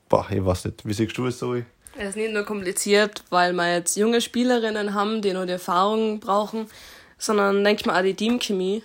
boah, 0.07 0.25
ich 0.29 0.43
weiß 0.43 0.65
nicht. 0.65 0.85
Wie 0.85 0.93
siehst 0.93 1.17
du 1.17 1.27
es, 1.27 1.39
so? 1.39 1.55
Es 2.01 2.11
ist 2.11 2.15
nicht 2.15 2.31
nur 2.31 2.45
kompliziert, 2.45 3.25
weil 3.29 3.51
wir 3.51 3.73
jetzt 3.73 3.97
junge 3.97 4.21
Spielerinnen 4.21 4.93
haben, 4.93 5.21
die 5.21 5.33
nur 5.33 5.45
die 5.45 5.51
Erfahrung 5.51 6.21
brauchen, 6.21 6.67
sondern 7.17 7.61
denke 7.61 7.81
ich 7.81 7.85
mal 7.85 7.99
auch 7.99 8.03
die 8.03 8.13
Teamchemie. 8.13 8.83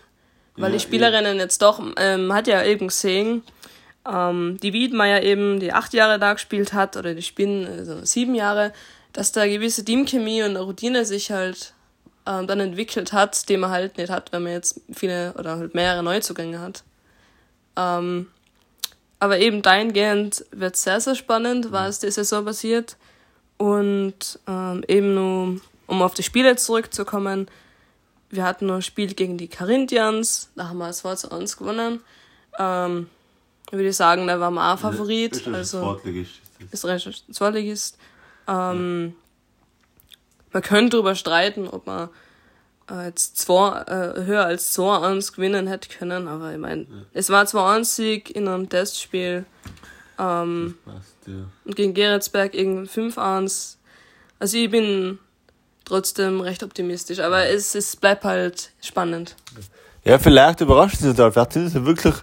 Weil 0.56 0.72
ja, 0.72 0.78
die 0.78 0.82
Spielerinnen 0.82 1.36
ja. 1.36 1.44
jetzt 1.44 1.62
doch, 1.62 1.80
ähm, 1.96 2.32
hat 2.32 2.48
ja 2.48 2.64
eben 2.64 2.88
gesehen, 2.88 3.44
ähm, 4.04 4.58
die 4.60 4.72
Wiedmeier 4.72 5.22
eben, 5.22 5.60
die 5.60 5.72
acht 5.72 5.94
Jahre 5.94 6.18
da 6.18 6.32
gespielt 6.32 6.72
hat, 6.72 6.96
oder 6.96 7.14
die 7.14 7.22
spielen 7.22 7.68
also 7.68 8.04
sieben 8.04 8.34
Jahre, 8.34 8.72
dass 9.12 9.30
da 9.30 9.46
gewisse 9.46 9.84
Teamchemie 9.84 10.42
und 10.42 10.56
Routine 10.56 11.04
sich 11.04 11.30
halt 11.30 11.72
ähm, 12.26 12.48
dann 12.48 12.58
entwickelt 12.58 13.12
hat, 13.12 13.48
die 13.48 13.56
man 13.56 13.70
halt 13.70 13.96
nicht 13.96 14.10
hat, 14.10 14.32
wenn 14.32 14.42
man 14.42 14.52
jetzt 14.52 14.80
viele 14.92 15.34
oder 15.38 15.56
halt 15.58 15.72
mehrere 15.76 16.02
Neuzugänge 16.02 16.58
hat. 16.58 16.82
Ähm, 17.76 18.26
aber 19.24 19.38
eben 19.38 19.62
dahingehend 19.62 20.44
wird 20.50 20.76
sehr, 20.76 21.00
sehr 21.00 21.14
spannend, 21.14 21.72
was 21.72 21.98
die 21.98 22.10
Saison 22.10 22.44
passiert. 22.44 22.98
Und 23.56 24.38
ähm, 24.46 24.84
eben 24.86 25.14
nur, 25.14 25.60
um 25.86 26.02
auf 26.02 26.12
die 26.12 26.22
Spiele 26.22 26.56
zurückzukommen, 26.56 27.48
wir 28.28 28.44
hatten 28.44 28.66
noch 28.66 28.74
ein 28.74 28.82
Spiel 28.82 29.14
gegen 29.14 29.38
die 29.38 29.48
Carinthians, 29.48 30.50
da 30.56 30.68
haben 30.68 30.76
wir 30.76 30.92
2 30.92 31.14
zu 31.14 31.32
1 31.32 31.56
gewonnen. 31.56 32.00
Ähm, 32.58 33.08
würde 33.70 33.88
ich 33.88 33.96
sagen, 33.96 34.26
da 34.26 34.38
waren 34.40 34.52
wir 34.52 34.74
auch 34.74 34.78
Favorit. 34.78 35.46
Also, 35.50 35.78
Sportligist. 35.78 36.40
Ist 36.70 36.84
recht 36.84 37.24
Sportligist. 37.34 37.96
Ähm, 38.46 39.14
man 40.52 40.62
könnte 40.62 40.98
darüber 40.98 41.14
streiten, 41.14 41.66
ob 41.66 41.86
man 41.86 42.10
jetzt 43.04 43.38
zwei, 43.38 43.80
äh, 43.82 44.24
höher 44.24 44.44
als 44.44 44.76
2-1 44.76 45.34
gewinnen 45.34 45.66
hätte 45.66 45.88
können, 45.88 46.28
aber 46.28 46.52
ich 46.52 46.58
meine, 46.58 46.82
ja. 46.82 46.88
es 47.12 47.30
war 47.30 47.44
2-1-Sieg 47.44 48.34
in 48.34 48.48
einem 48.48 48.68
Testspiel. 48.68 49.44
Ähm, 50.18 50.76
passt, 50.84 51.16
ja. 51.26 51.46
Und 51.64 51.76
gegen 51.76 51.94
Geretsberg 51.94 52.54
irgendwie 52.54 52.88
5-1. 52.88 53.76
Also 54.38 54.56
ich 54.58 54.70
bin 54.70 55.18
trotzdem 55.84 56.40
recht 56.40 56.62
optimistisch, 56.62 57.20
aber 57.20 57.44
ja. 57.46 57.54
es, 57.54 57.74
es 57.74 57.96
bleibt 57.96 58.24
halt 58.24 58.70
spannend. 58.80 59.36
Ja, 60.04 60.18
vielleicht 60.18 60.60
überrascht 60.60 60.96
es 60.96 61.00
total. 61.00 61.32
Vielleicht 61.32 61.52
sind 61.54 61.66
es 61.66 61.74
wirklich, 61.74 62.14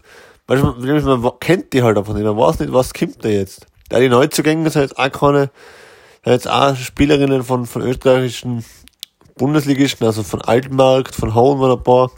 man, 0.48 1.22
man 1.22 1.40
kennt 1.40 1.74
die 1.74 1.82
halt 1.82 1.98
einfach 1.98 2.14
nicht, 2.14 2.24
man 2.24 2.38
weiß 2.38 2.60
nicht, 2.60 2.72
was 2.72 2.94
kommt 2.94 3.24
da 3.26 3.30
jetzt. 3.30 3.66
Da 3.90 4.00
die 4.00 4.10
Neuzugänge 4.10 4.70
sind 4.70 4.84
jetzt 4.84 4.98
auch 4.98 5.12
keine, 5.12 5.50
jetzt 6.24 6.48
auch 6.48 6.76
Spielerinnen 6.76 7.44
von, 7.44 7.66
von 7.66 7.82
österreichischen 7.82 8.64
Bundesligisten, 9.42 10.06
also 10.06 10.22
von 10.22 10.40
Altmarkt, 10.44 11.16
von 11.16 11.34
Hohen 11.34 11.60
waren 11.60 11.72
ein 11.72 11.84
paar. 11.84 12.12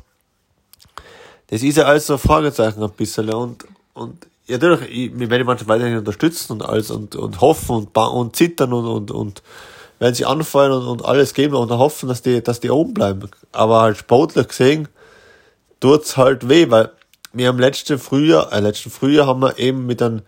Das 1.48 1.64
ist 1.64 1.78
ja 1.78 1.86
alles 1.86 2.08
so 2.08 2.14
ein 2.14 2.20
Fragezeichen 2.20 2.84
ein 2.84 2.92
bisschen. 2.92 3.30
Und, 3.34 3.64
und 3.94 4.28
ja, 4.46 4.58
natürlich, 4.58 4.90
ich, 4.90 5.18
wir 5.18 5.30
werden 5.30 5.44
die 5.44 5.46
Mannschaft 5.46 5.70
weiterhin 5.70 5.98
unterstützen 5.98 6.52
und 6.52 6.66
alles 6.66 6.92
und, 6.92 7.16
und 7.16 7.40
hoffen 7.40 7.78
und, 7.78 7.98
und 7.98 8.36
zittern 8.36 8.74
und, 8.74 8.86
und, 8.86 9.12
und 9.12 9.42
werden 10.00 10.16
sie 10.16 10.26
anfeuern 10.26 10.74
und, 10.74 10.86
und 10.86 11.06
alles 11.06 11.34
geben 11.34 11.56
und 11.56 11.72
hoffen, 11.72 12.10
dass 12.10 12.24
die, 12.24 12.44
dass 12.44 12.60
die 12.60 12.70
oben 12.70 12.94
bleiben. 12.94 13.30
Aber 13.54 13.80
halt 13.80 13.96
sportlich 13.96 14.50
gesehen, 14.50 14.90
tut's 15.80 16.18
halt 16.18 16.50
weh, 16.50 16.70
weil 16.70 16.92
wir 17.32 17.50
im 17.50 17.58
letzten 17.58 18.00
Frühjahr, 18.00 18.52
äh, 18.52 18.60
letzten 18.60 18.90
Frühjahr 18.90 19.28
haben 19.28 19.40
wir 19.40 19.58
eben 19.60 19.86
mit 19.86 20.02
einem, 20.02 20.24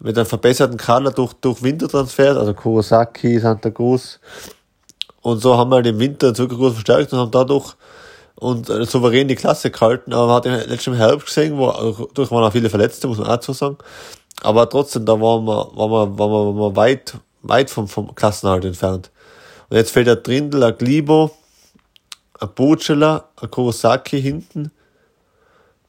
mit 0.00 0.18
einem 0.18 0.26
verbesserten 0.26 0.76
Kader 0.76 1.12
durch, 1.12 1.34
durch 1.34 1.62
Wintertransfers, 1.62 2.36
also 2.36 2.52
Kurosaki, 2.52 3.38
Santa 3.38 3.70
Cruz, 3.70 4.18
und 5.22 5.40
so 5.40 5.56
haben 5.56 5.70
wir 5.70 5.76
halt 5.76 5.86
im 5.86 5.98
Winter 5.98 6.34
sogar 6.34 6.58
gut 6.58 6.72
verstärkt 6.72 7.12
und 7.12 7.18
haben 7.18 7.30
dadurch 7.30 7.74
und 8.36 8.68
äh, 8.68 8.84
souverän 8.84 9.28
die 9.28 9.36
Klasse 9.36 9.70
gehalten. 9.70 10.12
Aber 10.12 10.26
man 10.26 10.36
hat 10.36 10.46
im 10.46 10.52
letzten 10.70 10.94
Herbst 10.94 11.26
gesehen, 11.26 11.56
wo 11.56 12.08
durch 12.12 12.30
waren 12.30 12.44
auch 12.44 12.52
viele 12.52 12.68
Verletzte, 12.68 13.06
muss 13.06 13.18
man 13.18 13.28
auch 13.28 13.42
so 13.42 13.52
sagen. 13.52 13.78
Aber 14.42 14.68
trotzdem, 14.68 15.06
da 15.06 15.12
waren 15.12 15.44
wir, 15.44 15.70
waren 15.74 15.90
wir, 15.90 16.18
waren 16.18 16.30
wir, 16.30 16.46
waren 16.46 16.56
wir 16.56 16.76
weit, 16.76 17.14
weit 17.42 17.70
vom, 17.70 17.86
vom 17.86 18.14
Klassenhalt 18.14 18.64
entfernt. 18.64 19.10
Und 19.68 19.76
jetzt 19.76 19.92
fällt 19.92 20.08
der 20.08 20.22
Trindl, 20.22 20.62
ein 20.64 20.76
Glibo, 20.76 21.30
ein 22.40 22.48
Butschela, 22.54 23.28
ein 23.40 23.50
Kurosaki 23.50 24.20
hinten, 24.20 24.72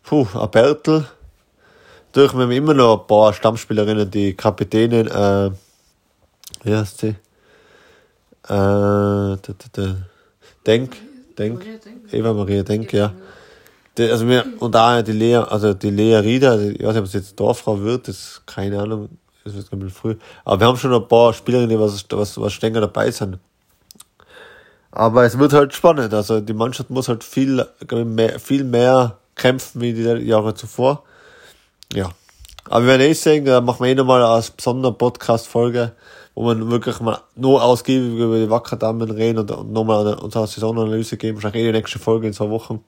puh, 0.04 0.28
ein 0.40 0.52
Bertel. 0.52 1.08
Durch, 2.12 2.34
wir 2.34 2.44
haben 2.44 2.52
immer 2.52 2.76
noch 2.76 3.02
ein 3.02 3.08
paar 3.08 3.34
Stammspielerinnen, 3.34 4.12
die 4.12 4.36
Kapitänin, 4.36 5.08
äh, 5.08 5.50
wie 6.64 6.76
heißt 6.76 7.00
sie? 7.00 7.16
Äh, 8.46 8.50
da, 8.50 9.38
da, 9.42 9.54
da. 9.72 9.96
Denk, 10.66 10.98
Denk, 11.38 11.66
Eva 12.12 12.34
Maria 12.34 12.64
Denk, 12.64 12.94
ja. 12.94 13.14
Also 13.98 14.28
wir, 14.28 14.46
und 14.60 14.76
auch 14.76 15.02
die 15.02 15.12
Lea, 15.12 15.36
also 15.36 15.74
die 15.74 15.92
Lea 15.92 16.16
Rieder, 16.16 16.52
also 16.52 16.70
ich 16.70 16.80
weiß 16.80 16.94
nicht, 16.94 16.98
ob 16.98 17.06
es 17.06 17.14
jetzt 17.14 17.40
Dorffrau 17.40 17.80
wird, 17.82 18.08
das 18.08 18.18
ist 18.18 18.48
keine 18.48 18.82
Ahnung, 18.82 19.10
das 19.44 19.54
wird 19.54 19.72
ein 19.72 19.80
bisschen 19.80 19.96
früh. 19.96 20.16
Aber 20.46 20.60
wir 20.60 20.68
haben 20.68 20.78
schon 20.78 20.94
ein 20.94 21.08
paar 21.08 21.34
Spielerinnen, 21.34 21.70
die 21.70 21.80
was, 21.80 22.06
was, 22.10 22.40
was 22.40 22.62
länger 22.62 22.82
dabei 22.82 23.12
sind. 23.12 23.38
Aber 24.92 25.24
es 25.26 25.38
wird 25.38 25.54
halt 25.54 25.74
spannend, 25.74 26.14
also 26.14 26.40
die 26.40 26.54
Mannschaft 26.54 26.90
muss 26.90 27.08
halt 27.08 27.24
viel, 27.24 27.66
mehr, 27.92 28.40
viel 28.40 28.64
mehr 28.64 29.18
kämpfen 29.36 29.82
wie 29.82 29.94
die 29.94 30.02
Jahre 30.02 30.54
zuvor. 30.54 31.04
Ja. 31.94 32.12
Aber 32.66 32.82
wir 32.82 32.88
werden 32.88 33.02
eh 33.02 33.14
sehen, 33.14 33.46
da 33.46 33.62
machen 33.62 33.84
wir 33.84 33.92
eh 33.92 33.96
nochmal 33.96 34.24
eine 34.24 34.44
besondere 34.56 34.94
Podcast-Folge 34.94 35.94
wo 36.36 36.44
man 36.44 36.72
wirklich 36.72 37.00
mal 37.00 37.20
nur 37.36 37.64
ausgiebig 37.64 38.20
über 38.20 38.38
die 38.38 38.50
Wackerdamen 38.50 39.12
reden 39.12 39.40
und, 39.40 39.52
und 39.52 39.72
nochmal 39.72 40.08
eine, 40.08 40.20
unsere 40.20 40.48
Saisonanalyse 40.48 41.18
geben. 41.18 41.38
Wahrscheinlich 41.38 41.64
eh 41.64 41.72
die 41.72 41.78
nächste 41.78 42.00
Folge 42.00 42.28
in 42.28 42.34
zwei 42.34 42.50
Wochen. 42.50 42.84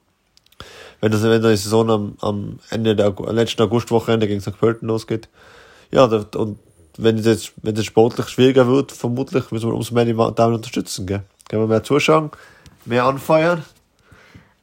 Wenn 1.01 1.11
das, 1.11 1.21
wenn 1.23 1.41
die 1.41 1.55
Saison 1.55 1.89
am, 1.89 2.17
am 2.21 2.59
Ende 2.69 2.95
der 2.95 3.13
letzten 3.31 3.61
Augustwochenende 3.61 4.27
gegen 4.27 4.41
St. 4.41 4.57
Pölten 4.57 4.87
losgeht. 4.87 5.29
Ja, 5.91 6.05
und 6.05 6.59
wenn 6.97 7.17
es 7.17 7.25
jetzt, 7.25 7.53
wenn 7.61 7.75
es 7.75 7.85
sportlich 7.85 8.27
schwieriger 8.29 8.67
wird, 8.67 8.91
vermutlich 8.91 9.51
müssen 9.51 9.69
wir 9.69 9.75
umso 9.75 9.93
mehr 9.93 10.05
die 10.05 10.13
Damen 10.13 10.55
unterstützen, 10.55 11.05
gell? 11.05 11.23
Können 11.49 11.63
wir 11.63 11.67
mehr 11.67 11.83
zuschauen, 11.83 12.31
mehr 12.85 13.03
anfeuern. 13.03 13.63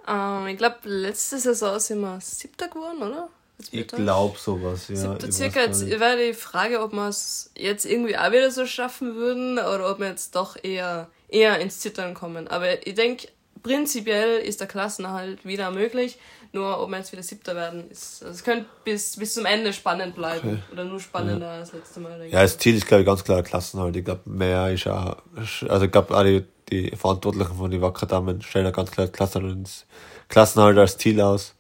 Ähm, 0.08 0.46
ich 0.48 0.58
glaube, 0.58 0.76
letzte 0.84 1.38
Saison 1.38 1.78
sind 1.78 2.00
wir 2.00 2.18
siebter 2.20 2.68
geworden, 2.68 3.02
oder? 3.02 3.28
Ich 3.70 3.87
glaube 3.87 4.38
sowas, 4.38 4.88
ja. 4.88 4.96
Siebter 4.96 5.31
circa, 5.31 5.61
jetzt 5.61 5.88
wäre 5.88 6.16
die 6.16 6.35
Frage, 6.35 6.81
ob 6.83 6.92
wir 6.92 7.09
es 7.09 7.51
jetzt 7.57 7.85
irgendwie 7.85 8.16
auch 8.16 8.33
wieder 8.33 8.51
so 8.51 8.66
schaffen 8.66 9.14
würden 9.14 9.59
oder 9.59 9.90
ob 9.90 10.01
wir 10.01 10.09
jetzt 10.09 10.35
doch 10.35 10.57
eher, 10.62 11.09
eher 11.29 11.61
ins 11.61 11.81
Zittern 11.81 12.14
kommen. 12.14 12.48
Aber 12.48 12.87
ich 12.87 12.94
denke, 12.94 13.29
prinzipiell 13.62 14.38
ist 14.38 14.61
der 14.61 14.66
Klassenerhalt 14.66 15.44
wieder 15.44 15.70
möglich. 15.70 16.18
Nur 16.55 16.83
ob 16.83 16.90
wir 16.90 16.98
jetzt 16.98 17.12
wieder 17.12 17.22
Siebter 17.22 17.57
werden, 17.57 17.90
ist, 17.90 18.22
also 18.22 18.35
es 18.35 18.44
könnte 18.44 18.66
bis, 18.85 19.16
bis 19.16 19.35
zum 19.35 19.46
Ende 19.46 19.72
spannend 19.72 20.14
bleiben. 20.14 20.48
Okay. 20.48 20.72
Oder 20.72 20.85
nur 20.85 21.01
spannender 21.01 21.46
ja. 21.46 21.61
als 21.61 21.72
letzte 21.72 22.01
Mal. 22.01 22.27
Ja, 22.29 22.42
das 22.42 22.59
Ziel 22.59 22.77
ist, 22.77 22.87
glaube 22.87 23.03
ich, 23.03 23.07
ganz 23.07 23.25
klar 23.25 23.42
Klassenhalt. 23.42 23.96
Ich 23.96 24.05
glaube, 24.05 24.20
mehr 24.27 24.70
ist 24.70 24.87
auch, 24.87 25.16
also 25.35 25.85
ich 25.87 25.90
glaube, 25.90 26.14
auch 26.14 26.22
die, 26.22 26.44
die 26.70 26.94
Verantwortlichen 26.94 27.57
von 27.57 27.70
den 27.70 27.81
Wackerdamen 27.81 28.42
stellen 28.42 28.66
ja 28.66 28.70
ganz 28.70 28.90
klar 28.90 29.07
Klassenhalt, 29.09 29.87
Klassenhalt 30.29 30.77
als 30.77 30.98
Ziel 30.98 31.22
aus. 31.22 31.55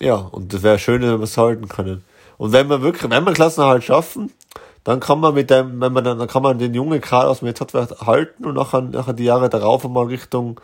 Ja, 0.00 0.16
und 0.16 0.52
das 0.52 0.62
wäre 0.62 0.78
schön, 0.78 1.02
wenn 1.02 1.18
wir 1.18 1.24
es 1.24 1.36
halten 1.36 1.68
können. 1.68 2.04
Und 2.38 2.52
wenn 2.52 2.68
wir 2.68 2.82
wirklich, 2.82 3.10
wenn 3.10 3.24
wir 3.24 3.32
Klassenerhalt 3.32 3.84
schaffen, 3.84 4.32
dann 4.84 5.00
kann 5.00 5.20
man 5.20 5.34
mit 5.34 5.50
dem, 5.50 5.80
wenn 5.80 5.92
man 5.92 6.04
dann, 6.04 6.18
dann 6.18 6.28
kann 6.28 6.42
man 6.42 6.58
den 6.58 6.74
jungen 6.74 7.00
Kader 7.00 7.30
aus 7.30 7.40
dem 7.40 7.48
jetzt 7.48 7.60
hat, 7.60 8.00
halten 8.02 8.44
und 8.44 8.54
nachher, 8.54 8.82
nachher 8.82 9.14
die 9.14 9.24
Jahre 9.24 9.48
darauf 9.48 9.84
einmal 9.84 10.06
Richtung, 10.06 10.60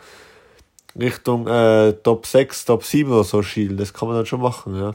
Richtung 0.97 1.47
äh, 1.47 1.93
Top 1.93 2.25
6, 2.25 2.65
Top 2.65 2.83
7 2.83 3.11
oder 3.11 3.23
so 3.23 3.41
schielen. 3.41 3.77
Das 3.77 3.93
kann 3.93 4.07
man 4.07 4.17
dann 4.17 4.25
schon 4.25 4.41
machen, 4.41 4.79
ja. 4.79 4.93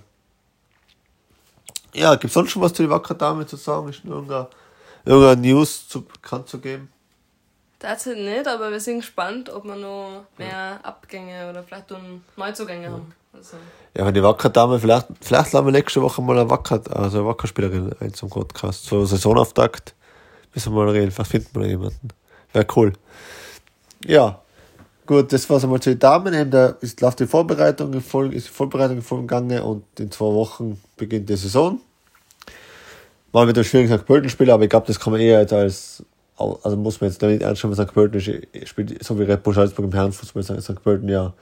Ja, 1.95 2.15
gibt's 2.15 2.35
sonst 2.35 2.53
schon 2.53 2.63
was 2.63 2.73
zu 2.73 2.83
die 2.83 2.91
Wacker 2.91 3.15
Dame 3.15 3.45
zu 3.47 3.57
sagen? 3.57 3.89
Ist 3.89 4.05
irgendeine, 4.05 4.47
irgendeine 5.05 5.41
News 5.41 5.89
zu, 5.89 6.03
bekannt 6.03 6.49
zu 6.49 6.61
geben? 6.61 6.91
Dazu 7.81 8.11
nicht, 8.15 8.47
aber 8.47 8.71
wir 8.71 8.81
sind 8.81 9.01
gespannt, 9.01 9.51
ob 9.51 9.65
wir 9.65 9.77
noch 9.77 10.25
mehr 10.37 10.81
Abgänge 10.83 11.49
oder 11.51 11.63
vielleicht 11.63 11.93
Neuzugänge 12.37 12.85
ja. 12.85 12.93
haben. 12.93 13.13
Also. 13.33 13.57
Ja, 13.97 14.07
wenn 14.07 14.15
die 14.15 14.23
Wacker-Dame, 14.23 14.79
vielleicht, 14.79 15.07
vielleicht 15.21 15.53
lassen 15.53 15.67
wir 15.67 15.73
nächste 15.73 16.03
Woche 16.03 16.23
mal 16.23 16.39
eine 16.39 16.49
Wacker, 16.49 16.81
also 16.91 17.19
eine 17.19 17.27
Wackerspielerin 17.27 17.93
ein 18.01 18.15
zum 18.15 18.29
Podcast. 18.29 18.85
So 18.85 19.05
Saisonauftakt. 19.05 19.95
Müssen 20.55 20.75
wir 20.75 20.85
mal 20.85 20.91
reden. 20.91 21.11
Vielleicht 21.11 21.31
finden 21.31 21.61
wir 21.61 21.67
jemanden. 21.67 22.09
Wäre 22.53 22.67
cool. 22.77 22.93
Ja. 24.05 24.41
Gut, 25.07 25.33
das 25.33 25.49
war's 25.49 25.65
einmal 25.65 25.81
zu 25.81 25.91
den 25.91 25.99
Damen. 25.99 26.51
Da 26.51 26.77
ist, 26.81 27.01
läuft 27.01 27.21
die 27.21 27.27
Vorbereitung 27.27 27.93
in 27.95 28.03
voll, 28.03 28.35
ist 28.35 28.49
die 28.49 28.53
Vorbereitung 28.53 29.01
voll 29.01 29.23
gegangen 29.23 29.63
und 29.63 29.85
in 29.99 30.11
zwei 30.11 30.27
Wochen 30.27 30.81
beginnt 30.97 31.29
die 31.31 31.37
Saison. 31.37 31.81
Mal 33.33 33.47
mit 33.47 33.57
dem 33.57 33.65
schwierigen 33.65 33.97
St. 33.97 34.07
Pölten 34.07 34.29
spielen, 34.29 34.51
aber 34.51 34.65
ich 34.65 34.71
glaube, 34.71 34.87
das 34.87 35.01
kann 35.01 35.13
man 35.13 35.21
eher 35.21 35.39
als, 35.51 36.05
also 36.37 36.77
muss 36.77 37.01
man 37.01 37.11
jetzt 37.11 37.23
nicht 37.23 37.43
ernst 37.43 37.65
nehmen, 37.65 37.75
St. 37.75 37.93
Pölten 37.93 38.21
spielt 38.65 39.03
so 39.03 39.19
wie 39.19 39.23
Red 39.23 39.43
Bull 39.43 39.55
Salzburg 39.55 39.87
im 39.87 39.93
Herrenfußball, 39.93 40.43
St. 40.43 40.83
Pölten 40.83 41.09
ja 41.09 41.33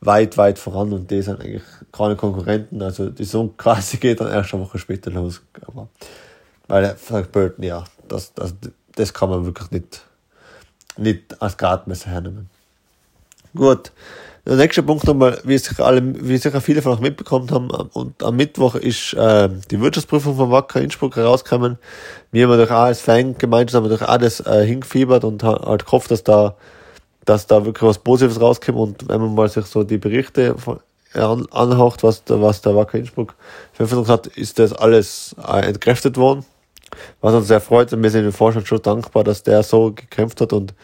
weit, 0.00 0.36
weit 0.36 0.58
voran 0.58 0.92
und 0.92 1.10
die 1.10 1.22
sind 1.22 1.40
eigentlich 1.40 1.62
keine 1.92 2.16
Konkurrenten. 2.16 2.82
Also 2.82 3.10
die 3.10 3.24
Saison 3.24 3.56
quasi 3.56 3.96
geht 3.98 4.20
dann 4.20 4.30
erst 4.30 4.54
eine 4.54 4.62
Woche 4.62 4.78
später 4.78 5.10
los. 5.10 5.42
Aber, 5.66 5.88
weil 6.66 6.96
St. 6.96 7.32
Pölten, 7.32 7.64
ja, 7.64 7.84
das, 8.08 8.32
das, 8.34 8.54
das 8.94 9.14
kann 9.14 9.30
man 9.30 9.44
wirklich 9.44 9.70
nicht, 9.70 10.02
nicht 10.96 11.40
als 11.40 11.56
Gradmesser 11.56 12.10
hernehmen. 12.10 12.50
Gut, 13.54 13.92
Der 14.48 14.56
nächste 14.56 14.82
Punkt 14.82 15.06
nochmal, 15.06 15.38
wie 15.44 15.58
sicher 15.58 15.84
alle, 15.84 16.00
wie 16.26 16.38
sicher 16.38 16.62
viele 16.62 16.80
von 16.80 16.92
euch 16.92 17.00
mitbekommen 17.00 17.50
haben, 17.50 17.70
und 17.70 18.22
am 18.22 18.34
Mittwoch 18.34 18.76
ist 18.76 19.12
äh, 19.12 19.50
die 19.70 19.78
Wirtschaftsprüfung 19.78 20.36
von 20.36 20.50
Wacker 20.50 20.80
Innsbruck 20.80 21.16
herausgekommen. 21.16 21.76
Wir 22.32 22.48
haben 22.48 22.56
durch 22.56 22.70
auch 22.70 22.84
als 22.84 23.02
Fan 23.02 23.36
gemeinsam 23.36 23.86
durch 23.86 24.00
alles 24.00 24.40
äh, 24.40 24.64
hingefiebert 24.64 25.24
und 25.24 25.42
halt 25.42 25.84
gehofft, 25.84 26.10
dass 26.10 26.24
da, 26.24 26.56
dass 27.28 27.46
da 27.46 27.64
wirklich 27.64 27.88
was 27.88 27.98
Positives 27.98 28.40
rauskommt. 28.40 28.78
Und 28.78 29.08
wenn 29.08 29.20
man 29.20 29.34
mal 29.34 29.48
sich 29.48 29.66
so 29.66 29.82
die 29.82 29.98
Berichte 29.98 30.56
an, 31.14 31.46
anhaucht, 31.50 32.02
was, 32.02 32.22
was 32.26 32.62
der 32.62 32.74
Wacker 32.74 32.98
Innsbruck 32.98 33.34
veröffentlicht 33.72 34.10
hat, 34.10 34.26
ist 34.28 34.58
das 34.58 34.72
alles 34.72 35.36
äh, 35.46 35.66
entkräftet 35.66 36.16
worden. 36.16 36.44
Was 37.20 37.34
uns 37.34 37.48
sehr 37.48 37.60
freut 37.60 37.92
und 37.92 38.02
wir 38.02 38.10
sind 38.10 38.24
dem 38.24 38.32
Vorstand 38.32 38.66
schon 38.66 38.80
dankbar, 38.80 39.24
dass 39.24 39.42
der 39.42 39.62
so 39.62 39.92
gekämpft 39.92 40.40
hat 40.40 40.52
und 40.52 40.74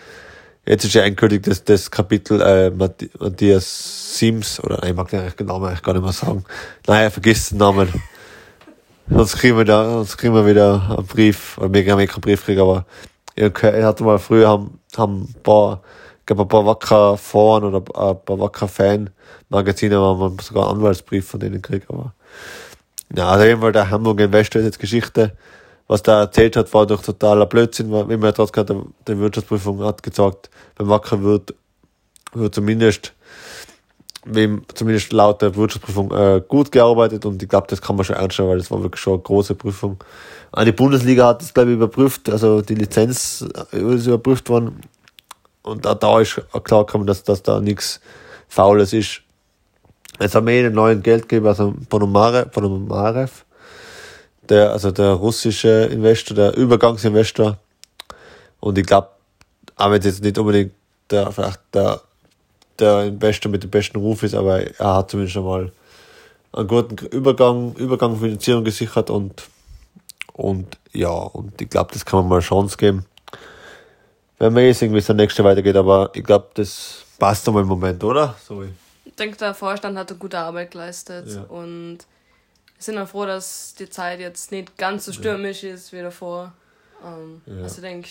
Jetzt 0.67 0.87
ist 0.87 0.95
ja 0.95 1.03
endgültig 1.03 1.43
das, 1.43 1.63
das 1.63 1.91
Kapitel 1.91 2.41
äh, 2.41 2.71
Matthias 2.71 4.19
Sims, 4.19 4.59
oder 4.65 4.83
ich 4.83 4.95
mag 4.95 5.11
den 5.11 5.47
Namen 5.47 5.67
eigentlich 5.67 5.83
gar 5.83 5.93
nicht 5.93 6.03
mehr 6.03 6.13
sagen. 6.13 6.43
Nein, 6.87 7.11
vergiss 7.11 7.51
den 7.51 7.59
Namen. 7.59 7.93
sonst 9.11 9.37
kriegen 9.37 9.59
wir 9.59 9.67
da, 9.67 9.85
sonst 9.85 10.17
kriegen 10.17 10.33
wir 10.33 10.47
wieder 10.47 10.97
einen 10.97 11.07
Brief, 11.07 11.59
oder 11.59 11.71
wir 11.71 11.93
haben 11.93 12.07
keinen 12.07 12.21
Brief 12.23 12.47
kriegen, 12.47 12.63
aber 12.63 12.87
ich 13.35 13.45
hatte 13.45 14.05
mal 14.05 14.19
früher 14.19 14.49
haben, 14.49 14.81
haben 14.97 15.35
ein 15.35 15.43
paar, 15.43 15.83
ich 16.25 16.27
glaube 16.27 16.43
ein 16.43 16.49
paar 16.49 16.65
Wacker 16.65 17.17
Foren 17.19 17.65
oder 17.65 17.79
ein 17.79 18.25
paar 18.25 18.39
Wacker 18.39 18.67
Fan 18.67 19.11
Magazine, 19.51 20.01
wo 20.01 20.15
man 20.15 20.39
sogar 20.39 20.69
einen 20.69 20.79
Anwaltsbrief 20.79 21.29
von 21.29 21.41
denen 21.41 21.61
kriegt, 21.61 21.91
aber 21.91 22.15
ja, 23.15 23.29
also 23.29 23.45
jeden 23.45 23.61
Fall 23.61 23.73
der 23.73 23.91
Hamburg 23.91 24.21
Investor 24.21 24.61
ist 24.61 24.67
jetzt 24.67 24.79
Geschichte 24.79 25.33
was 25.87 26.03
da 26.03 26.21
erzählt 26.21 26.57
hat, 26.57 26.73
war 26.73 26.87
doch 26.87 27.03
totaler 27.03 27.47
Blödsinn, 27.47 27.91
wie 27.91 28.17
man 28.17 28.35
trotz 28.35 28.53
der, 28.53 28.65
der 29.07 29.19
Wirtschaftsprüfung 29.19 29.83
hat 29.83 30.03
gesagt, 30.03 30.51
beim 30.77 30.89
Wacker 30.89 31.23
wird, 31.23 31.55
wird 32.33 32.55
zumindest, 32.55 33.13
wem, 34.25 34.63
zumindest 34.75 35.13
laut 35.13 35.43
der 35.43 35.55
Wirtschaftsprüfung 35.55 36.11
äh, 36.13 36.43
gut 36.47 36.73
gearbeitet 36.73 37.27
und 37.27 37.43
ich 37.43 37.49
glaube, 37.49 37.67
das 37.69 37.83
kann 37.83 37.97
man 37.97 38.05
schon 38.05 38.17
nehmen, 38.17 38.49
weil 38.49 38.59
das 38.59 38.71
war 38.71 38.83
wirklich 38.83 39.03
schon 39.03 39.15
eine 39.15 39.23
große 39.23 39.55
Prüfung. 39.55 40.03
Auch 40.53 40.65
die 40.65 40.73
Bundesliga 40.73 41.27
hat 41.27 41.43
das, 41.43 41.53
glaube 41.53 41.71
ich, 41.71 41.77
überprüft, 41.77 42.31
also 42.31 42.63
die 42.63 42.77
Lizenz 42.77 43.45
ist 43.73 44.07
überprüft 44.07 44.49
worden 44.49 44.81
und 45.65 45.87
auch 45.87 45.95
da 45.95 46.21
ist 46.21 46.41
klar 46.63 46.85
gekommen, 46.87 47.07
dass, 47.07 47.25
dass 47.25 47.43
da 47.43 47.61
nichts 47.61 48.01
Faules 48.49 48.93
ist. 48.93 49.23
Jetzt 50.21 50.35
haben 50.35 50.47
wir 50.47 50.55
einen 50.55 50.75
neuen 50.75 51.03
Geldgeber, 51.03 51.49
also 51.49 51.75
Ponomarev, 51.89 53.45
der, 54.49 54.71
also 54.71 54.93
der 54.93 55.13
russische 55.13 55.87
Investor, 55.91 56.37
der 56.37 56.57
Übergangsinvestor. 56.57 57.59
Und 58.61 58.79
ich 58.79 58.87
glaube, 58.87 59.09
auch 59.77 59.91
wenn 59.91 59.99
es 59.99 60.05
jetzt 60.05 60.23
nicht 60.23 60.39
unbedingt 60.39 60.73
der, 61.11 61.33
vielleicht 61.33 61.61
der, 61.73 62.01
der 62.79 63.05
Investor 63.05 63.51
mit 63.51 63.63
dem 63.63 63.71
besten 63.71 63.99
Ruf 63.99 64.23
ist, 64.23 64.35
aber 64.35 64.61
er 64.61 64.97
hat 64.97 65.11
zumindest 65.11 65.35
schon 65.35 65.45
mal 65.45 65.73
einen 66.53 66.69
guten 66.69 67.07
Übergang, 67.07 67.75
Übergang 67.75 68.17
Finanzierung 68.17 68.65
gesichert 68.65 69.11
und, 69.11 69.43
und 70.35 70.79
ja, 70.93 71.11
und 71.11 71.61
ich 71.61 71.71
glaube, 71.71 71.93
das 71.93 72.05
kann 72.05 72.21
man 72.21 72.29
mal 72.29 72.41
Chance 72.41 72.77
geben. 72.77 73.07
Wenn 74.39 74.55
wir 74.55 74.67
jetzt 74.67 74.83
irgendwie 74.83 75.01
so 75.01 75.13
nächste 75.13 75.45
weitergeht, 75.45 75.77
aber 75.77 76.11
ich 76.15 76.25
glaube, 76.25 76.49
das 76.55 77.05
passt 77.19 77.47
einmal 77.47 77.63
im 77.63 77.69
Moment, 77.69 78.03
oder? 78.03 78.35
Sorry. 78.47 78.69
Ich 79.05 79.15
denke, 79.15 79.37
der 79.37 79.55
Vorstand 79.55 79.97
hat 79.97 80.11
eine 80.11 80.19
gute 80.19 80.39
Arbeit 80.39 80.73
geleistet 80.73 81.29
ja. 81.29 81.43
und 81.43 81.99
sind 82.79 82.99
auch 82.99 83.09
froh, 83.09 83.27
dass 83.27 83.75
die 83.79 83.89
Zeit 83.89 84.21
jetzt 84.21 84.51
nicht 84.51 84.77
ganz 84.77 85.05
so 85.07 85.13
stürmisch 85.13 85.63
ja. 85.63 85.75
ist 85.75 85.93
wie 85.93 86.03
davor. 86.03 86.53
Ähm, 87.05 87.41
ja. 87.47 87.63
Also 87.63 87.77
ich 87.77 87.83
denke, 87.83 88.09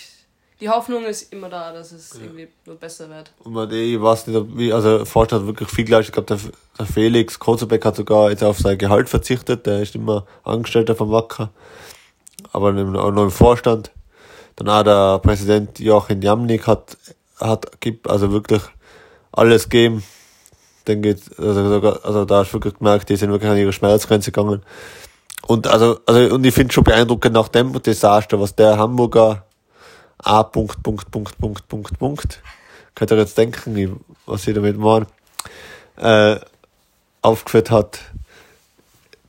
die 0.60 0.70
Hoffnung 0.70 1.04
ist 1.04 1.34
immer 1.34 1.50
da, 1.50 1.74
dass 1.74 1.92
es 1.92 2.16
irgendwie 2.16 2.48
nur 2.66 2.78
besser 2.78 3.10
wird. 3.10 3.32
Und 3.44 3.54
man, 3.54 3.70
ich 3.72 4.02
weiß 4.02 4.28
nicht, 4.28 4.58
wie, 4.58 4.72
also 4.72 5.04
Vorstand 5.04 5.42
hat 5.42 5.48
wirklich 5.48 5.70
viel 5.70 5.84
gleich. 5.84 6.06
Ich 6.06 6.12
glaube, 6.14 6.28
der, 6.28 6.40
der 6.80 6.86
Felix 6.86 7.38
Kozebeck 7.38 7.84
hat 7.84 7.98
sogar 7.98 8.30
jetzt 8.30 8.44
auf 8.44 8.60
sein 8.60 8.78
Gehalt 8.78 9.10
verzichtet. 9.10 9.66
Der 9.66 9.82
ist 9.82 9.96
immer 9.96 10.26
Angestellter 10.44 10.96
vom 10.96 11.12
Wacker. 11.12 11.50
Aber 12.54 12.70
auch 12.70 13.12
noch 13.12 13.24
im 13.24 13.32
Vorstand. 13.32 13.92
Dann 14.56 14.70
auch 14.70 14.84
der 14.84 15.20
Präsident 15.20 15.80
Joachim 15.80 16.22
Jamnik 16.22 16.68
hat, 16.68 16.98
hat, 17.40 17.80
gibt 17.82 18.10
also 18.10 18.32
wirklich 18.32 18.62
alles 19.32 19.70
gegeben 19.70 20.04
dann 20.86 21.02
geht, 21.02 21.22
also, 21.40 22.00
also 22.04 22.26
da 22.26 22.40
hast 22.40 22.52
du 22.52 22.56
wirklich 22.56 22.78
gemerkt, 22.78 23.10
die 23.10 23.16
sind 23.16 23.32
wirklich 23.32 23.50
an 23.50 23.58
ihre 23.58 23.74
Schmerzgrenze 23.74 24.32
gegangen. 24.32 24.62
Und 25.48 25.68
also, 25.68 26.00
also, 26.06 26.36
und 26.36 26.46
ich 26.46 26.54
finde 26.54 26.74
schon 26.74 26.84
beeindruckend 26.84 27.34
nach 27.34 27.48
dem 27.48 27.82
Desaster, 27.82 28.40
was 28.40 28.56
der 28.56 28.78
Hamburger 28.78 29.46
A. 30.18 30.44
Punkt, 30.44 30.82
Punkt, 30.84 31.12
Punkt, 31.12 31.38
Punkt, 31.38 31.68
Punkt, 31.68 32.00
Punkt, 32.00 32.42
könnt 32.96 33.12
ihr 33.12 33.18
jetzt 33.18 33.38
denken, 33.38 34.00
was 34.26 34.44
sie 34.44 34.54
damit 34.54 34.78
machen, 34.78 35.08
äh, 35.98 36.38
aufgeführt 37.22 37.72
hat, 37.72 38.00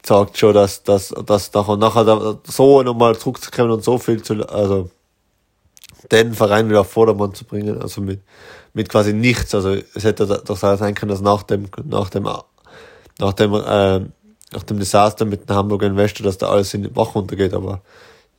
sagt 0.02 0.38
schon, 0.38 0.54
dass, 0.54 0.82
dass, 0.82 1.08
dass 1.08 1.52
nachher, 1.52 1.76
nachher 1.76 2.38
so 2.44 2.82
nochmal 2.82 3.16
zurückzukommen 3.16 3.72
und 3.72 3.82
so 3.82 3.98
viel 3.98 4.22
zu, 4.22 4.48
also, 4.48 4.90
den 6.10 6.34
Verein 6.34 6.68
wieder 6.68 6.80
auf 6.80 6.90
Vordermann 6.90 7.34
zu 7.34 7.44
bringen, 7.44 7.80
also 7.80 8.00
mit, 8.00 8.20
mit 8.72 8.88
quasi 8.88 9.12
nichts. 9.12 9.54
Also 9.54 9.76
es 9.94 10.04
hätte 10.04 10.26
doch 10.26 10.56
sein 10.56 10.94
können, 10.94 11.10
dass 11.10 11.20
nach 11.20 11.42
dem, 11.42 11.68
nach 11.84 12.10
dem, 12.10 12.28
nach 13.18 13.32
dem, 13.32 13.54
äh, 13.54 14.00
nach 14.52 14.62
dem 14.66 14.78
Desaster 14.78 15.24
mit 15.24 15.48
dem 15.48 15.56
Hamburger 15.56 15.86
Investor, 15.86 16.24
dass 16.24 16.38
da 16.38 16.48
alles 16.48 16.74
in 16.74 16.82
den 16.82 16.92
Bach 16.92 17.14
runtergeht, 17.14 17.54
aber 17.54 17.82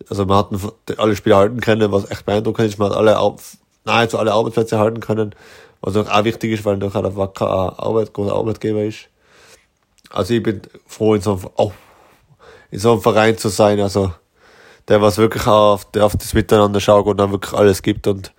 also 0.10 0.26
man 0.26 0.38
hat 0.38 1.00
alle 1.00 1.16
Spiele 1.16 1.38
halten 1.38 1.62
können, 1.62 1.92
was 1.92 2.10
echt 2.12 2.26
beeindruckend 2.26 2.68
ist. 2.68 2.78
Man 2.78 2.92
hat 2.92 2.98
alle, 2.98 3.36
nahezu 3.86 4.20
alle 4.20 4.34
Arbeitsplätze 4.34 4.78
halten 4.78 5.00
können, 5.00 5.34
was 5.82 5.96
auch 5.96 6.24
wichtig 6.24 6.52
ist, 6.52 6.66
weil 6.66 6.78
doch 6.78 6.94
der 6.94 7.16
Wacker 7.16 7.48
ein 7.48 7.80
Arbeit, 7.80 8.14
großer 8.14 8.36
Arbeitgeber 8.36 8.84
ist. 8.84 9.08
Also 10.10 10.34
ich 10.34 10.44
bin 10.44 10.62
froh, 10.86 11.16
in 11.16 11.22
so 11.22 11.34
einem, 11.34 11.48
oh, 11.56 11.72
in 12.72 12.80
so 12.80 12.92
einem 12.92 13.02
Verein 13.02 13.38
zu 13.38 13.50
sein, 13.50 13.80
also 13.80 14.14
der 14.88 15.02
was 15.02 15.18
wirklich 15.18 15.48
auf, 15.48 15.88
auf 15.98 16.16
das 16.16 16.34
Miteinander 16.34 16.80
schaut 16.80 17.06
und 17.06 17.18
dann 17.18 17.32
wirklich 17.32 17.54
alles 17.54 17.82
gibt 17.82 18.08
und 18.08 18.34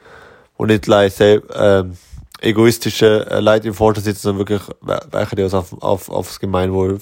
und 0.57 0.69
nicht 0.69 0.87
leise 0.87 1.43
ähm, 1.55 1.97
egoistische 2.41 3.27
äh, 3.31 3.41
Leute 3.41 3.69
im 3.69 3.75
Vorstand 3.75 4.05
sitzen, 4.05 4.23
sondern 4.23 4.49
wirklich 4.49 4.63
welche, 4.81 5.37
die 5.37 5.43
uns 5.43 5.55
auf, 5.55 5.83
auf, 5.83 6.09
aufs 6.09 6.41
Gemeinwohl 6.41 6.99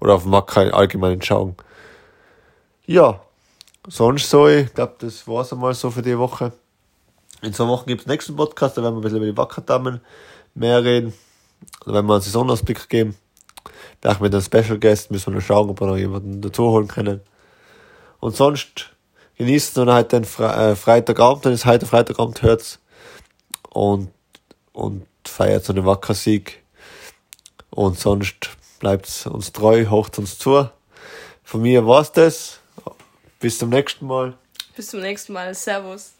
oder 0.00 0.14
auf 0.14 0.22
den 0.22 0.30
Markt 0.30 0.56
allgemein 0.56 1.22
schauen. 1.22 1.56
Ja, 2.86 3.20
sonst 3.88 4.30
so, 4.30 4.48
ich 4.48 4.72
glaube, 4.72 4.94
das 4.98 5.26
war's 5.26 5.52
einmal 5.52 5.74
so 5.74 5.90
für 5.90 6.02
die 6.02 6.18
Woche. 6.18 6.52
In 7.42 7.52
zwei 7.52 7.66
Wochen 7.66 7.86
gibt's 7.86 8.06
nächsten 8.06 8.36
Podcast, 8.36 8.76
da 8.76 8.82
werden 8.82 8.94
wir 8.94 9.00
ein 9.00 9.02
bisschen 9.02 9.18
über 9.18 9.26
die 9.26 9.36
Wackerdamen 9.36 10.00
mehr 10.54 10.82
reden. 10.82 11.12
Da 11.84 11.92
werden 11.92 12.06
wir 12.06 12.14
einen 12.14 12.22
Saisonausblick 12.22 12.88
geben. 12.88 13.16
Vielleicht 14.00 14.20
mit 14.20 14.32
einem 14.32 14.42
Special 14.42 14.78
Guest 14.78 15.10
müssen 15.10 15.32
wir 15.32 15.40
noch 15.40 15.46
schauen, 15.46 15.68
ob 15.70 15.80
wir 15.80 15.86
noch 15.86 15.96
jemanden 15.96 16.40
dazu 16.40 16.64
holen 16.70 16.88
können. 16.88 17.20
Und 18.26 18.34
sonst 18.34 18.90
genießt 19.36 19.78
und 19.78 19.88
halt 19.88 20.10
den 20.10 20.24
Fre 20.24 20.72
äh, 20.72 20.74
Freitagabend, 20.74 21.46
dann 21.46 21.52
ist 21.52 21.64
heute 21.64 21.86
Freitagabend 21.86 22.42
hört's 22.42 22.80
und, 23.70 24.10
und 24.72 25.06
feiert 25.24 25.64
so 25.64 25.72
einen 25.72 25.86
Wackersieg. 25.86 26.60
Und 27.70 28.00
sonst 28.00 28.48
bleibt's 28.80 29.28
uns 29.28 29.52
treu, 29.52 29.86
hocht 29.90 30.18
uns 30.18 30.40
zu. 30.40 30.68
Von 31.44 31.62
mir 31.62 31.86
war's 31.86 32.10
das. 32.10 32.58
Bis 33.38 33.58
zum 33.58 33.68
nächsten 33.68 34.08
Mal. 34.08 34.36
Bis 34.74 34.88
zum 34.88 35.02
nächsten 35.02 35.32
Mal. 35.32 35.54
Servus. 35.54 36.14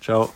Ciao. 0.00 0.30